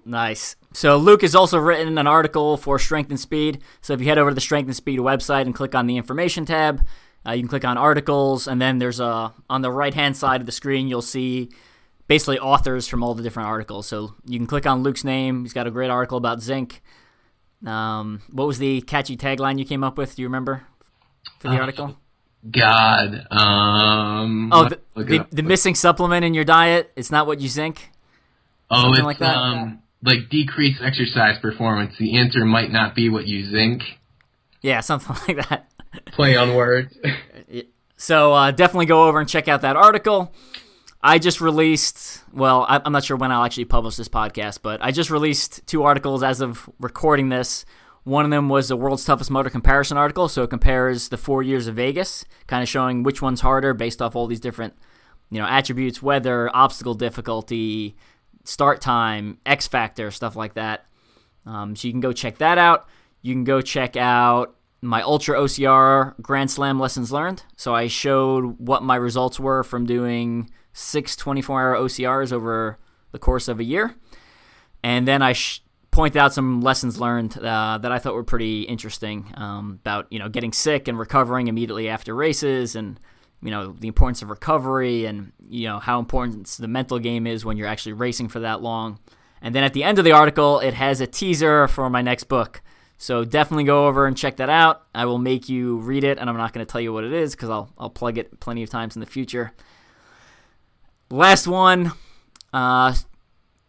[0.05, 0.55] Nice.
[0.73, 3.61] So Luc has also written an article for Strength and Speed.
[3.81, 5.97] So if you head over to the Strength and Speed website and click on the
[5.97, 6.85] information tab,
[7.25, 10.39] uh, you can click on articles, and then there's a on the right hand side
[10.41, 11.49] of the screen you'll see
[12.07, 13.87] basically authors from all the different articles.
[13.87, 15.43] So you can click on Luc's name.
[15.43, 16.81] He's got a great article about zinc.
[17.65, 20.15] Um, what was the catchy tagline you came up with?
[20.15, 20.65] Do you remember
[21.39, 21.97] for the uh, article?
[22.49, 23.27] God.
[23.29, 26.91] Um, oh, the, the, the, missing supplement in your diet.
[26.95, 27.91] It's not what you zinc.
[28.71, 29.35] Oh, Something it's like that.
[29.35, 31.95] Um, like decreased exercise performance.
[31.97, 33.83] The answer might not be what you think.
[34.61, 35.71] Yeah, something like that.
[36.07, 36.97] Play on words.
[37.97, 40.33] so uh, definitely go over and check out that article.
[41.03, 44.91] I just released, well, I'm not sure when I'll actually publish this podcast, but I
[44.91, 47.65] just released two articles as of recording this.
[48.03, 51.41] One of them was the World's Toughest Mudder comparison article, so it compares the four
[51.41, 54.75] years of Vegas, kind of showing which one's harder based off all these different,
[55.31, 57.95] you know, attributes, weather, obstacle difficulty,
[58.43, 60.85] start time, X factor, stuff like that.
[61.45, 62.87] Um, so you can go check that out.
[63.21, 67.43] You can go check out my Ultra OCR Grand Slam lessons learned.
[67.55, 72.79] So I showed what my results were from doing six 24 hour OCRs over
[73.11, 73.95] the course of a year.
[74.83, 78.63] And then I sh- point out some lessons learned uh, that I thought were pretty
[78.63, 82.99] interesting um, about you know getting sick and recovering immediately after races, and
[83.41, 87.43] you know the importance of recovery, and you know how important the mental game is
[87.43, 88.99] when you're actually racing for that long.
[89.41, 92.25] And then at the end of the article, it has a teaser for my next
[92.25, 92.61] book.
[92.97, 94.83] So definitely go over and check that out.
[94.93, 97.13] I will make you read it, and I'm not going to tell you what it
[97.13, 99.53] is because I'll I'll plug it plenty of times in the future.
[101.09, 101.91] Last one,
[102.53, 102.93] uh,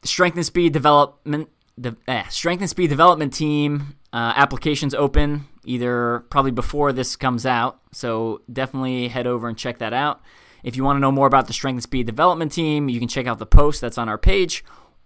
[0.03, 1.49] strength and speed development.
[1.81, 7.47] De- eh, strength and speed development team uh, applications open either probably before this comes
[7.47, 7.81] out.
[7.93, 10.21] So definitely head over and check that out.
[10.65, 13.09] If you want to know more about the strength and speed development team, you can
[13.09, 14.65] check out the post that's on our page,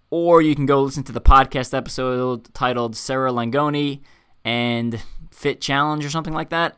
[0.09, 4.01] or you can go listen to the podcast episode titled Sarah Langoni
[4.45, 5.01] and
[5.31, 6.77] Fit Challenge or something like that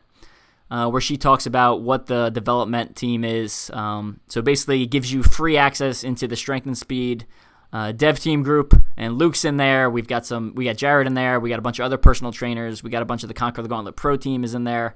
[0.70, 3.70] uh, where she talks about what the development team is.
[3.74, 7.26] Um, so basically, it gives you free access into the Strength and Speed
[7.72, 9.88] uh, dev team group, and Luc's in there.
[9.88, 10.54] We've got some.
[10.54, 11.38] We got Jared in there.
[11.38, 12.82] We got a bunch of other personal trainers.
[12.82, 14.94] We got a bunch of the Conquer the Gauntlet Pro team is in there.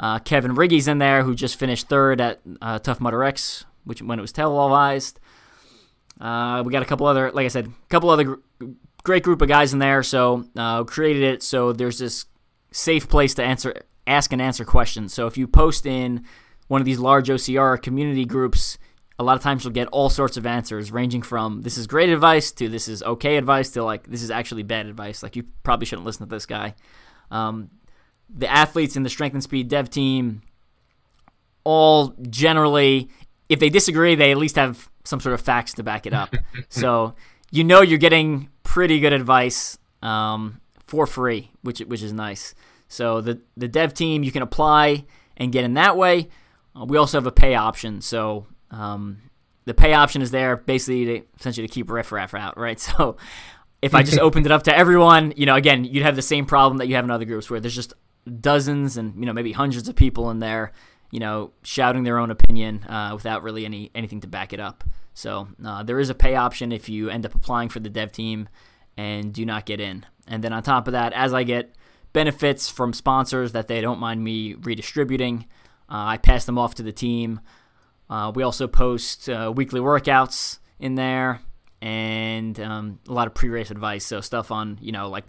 [0.00, 4.02] Uh, Kevin Riggy's in there, who just finished third at uh, Tough Mudder X, which
[4.02, 5.18] when it was televised.
[6.20, 8.66] Uh, we got a couple other, like I said, a couple other gr-
[9.04, 10.02] great group of guys in there.
[10.02, 12.26] So uh, created it so there's this
[12.72, 15.12] safe place to answer ask and answer questions.
[15.12, 16.24] So if you post in
[16.66, 18.78] one of these large OCR community groups,
[19.18, 22.08] a lot of times you'll get all sorts of answers, ranging from this is great
[22.08, 25.22] advice to this is okay advice to like this is actually bad advice.
[25.22, 26.74] Like you probably shouldn't listen to this guy.
[27.30, 27.70] Um,
[28.28, 30.42] the athletes in the strength and speed dev team
[31.64, 33.10] all generally,
[33.48, 36.34] if they disagree, they at least have some sort of facts to back it up.
[36.68, 37.14] so
[37.50, 42.54] you know you're getting pretty good advice um, for free, which which is nice.
[42.86, 45.06] So the the dev team you can apply
[45.36, 46.28] and get in that way.
[46.76, 48.00] Uh, we also have a pay option.
[48.00, 49.18] So um,
[49.64, 52.78] the pay option is there basically to, essentially to keep riffraff out, right?
[52.98, 53.16] So
[53.80, 56.46] if I just opened it up to everyone, you know, again, you'd have the same
[56.46, 57.94] problem that you have in other groups where there's just
[58.40, 60.72] dozens and you know maybe hundreds of people in there,
[61.10, 64.84] you know, shouting their own opinion uh, without really any anything to back it up.
[65.14, 68.12] So uh, there is a pay option if you end up applying for the dev
[68.12, 68.48] team
[68.96, 70.06] and do not get in.
[70.26, 71.74] And then on top of that, as I get
[72.12, 75.46] benefits from sponsors that they don't mind me redistributing.
[75.88, 77.40] Uh, I pass them off to the team.
[78.10, 81.40] Uh, we also post uh, weekly workouts in there
[81.80, 84.04] and um, a lot of pre-race advice.
[84.04, 85.24] So stuff on you know like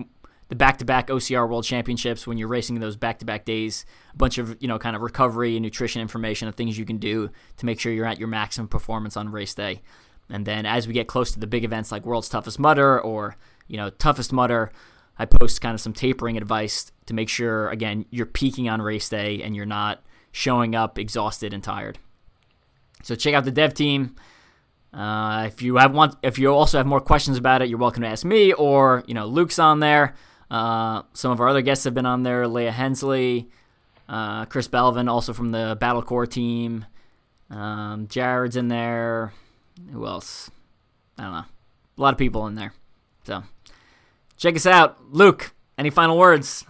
[0.47, 3.85] the back-to-back OCR World Championships when you're racing those back-to-back days.
[4.13, 6.97] A bunch of you know kind of recovery and nutrition information of things you can
[6.97, 9.81] do to make sure you're at your maximum performance on race day.
[10.29, 13.35] And then as we get close to the big events like World's Toughest Mudder or
[13.67, 14.71] you know Toughest Mudder,
[15.19, 19.09] I post kind of some tapering advice to make sure, again, you're peaking on race
[19.09, 20.01] day and you're not
[20.31, 21.99] showing up exhausted and tired.
[23.03, 24.15] So check out the dev team.
[24.93, 28.01] Uh, if you have want, if you also have more questions about it, you're welcome
[28.03, 30.15] to ask me or you know Luc's on there.
[30.49, 33.49] Uh, some of our other guests have been on there: Leah Hensley,
[34.07, 36.85] uh, Chris Belvin, also from the Battle Core team.
[37.49, 39.33] Um, Jared's in there.
[39.91, 40.49] Who else?
[41.17, 41.37] I don't know.
[41.37, 42.73] A lot of people in there.
[43.25, 43.43] So
[44.37, 44.97] check us out.
[45.11, 46.65] Luc, any final words?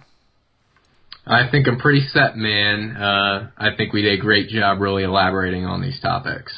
[1.29, 2.97] I think I'm pretty set, man.
[2.97, 6.51] Uh, I think we did a great job really elaborating on these topics.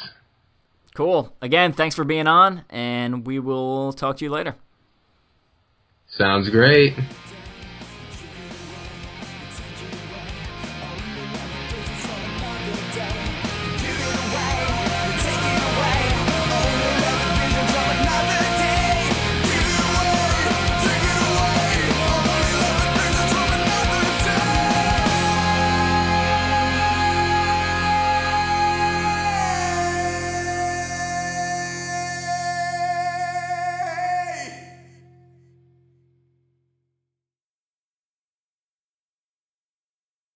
[0.94, 1.30] Cool.
[1.42, 4.56] Again, thanks for being on, and we will talk to you later.
[6.08, 6.94] Sounds great.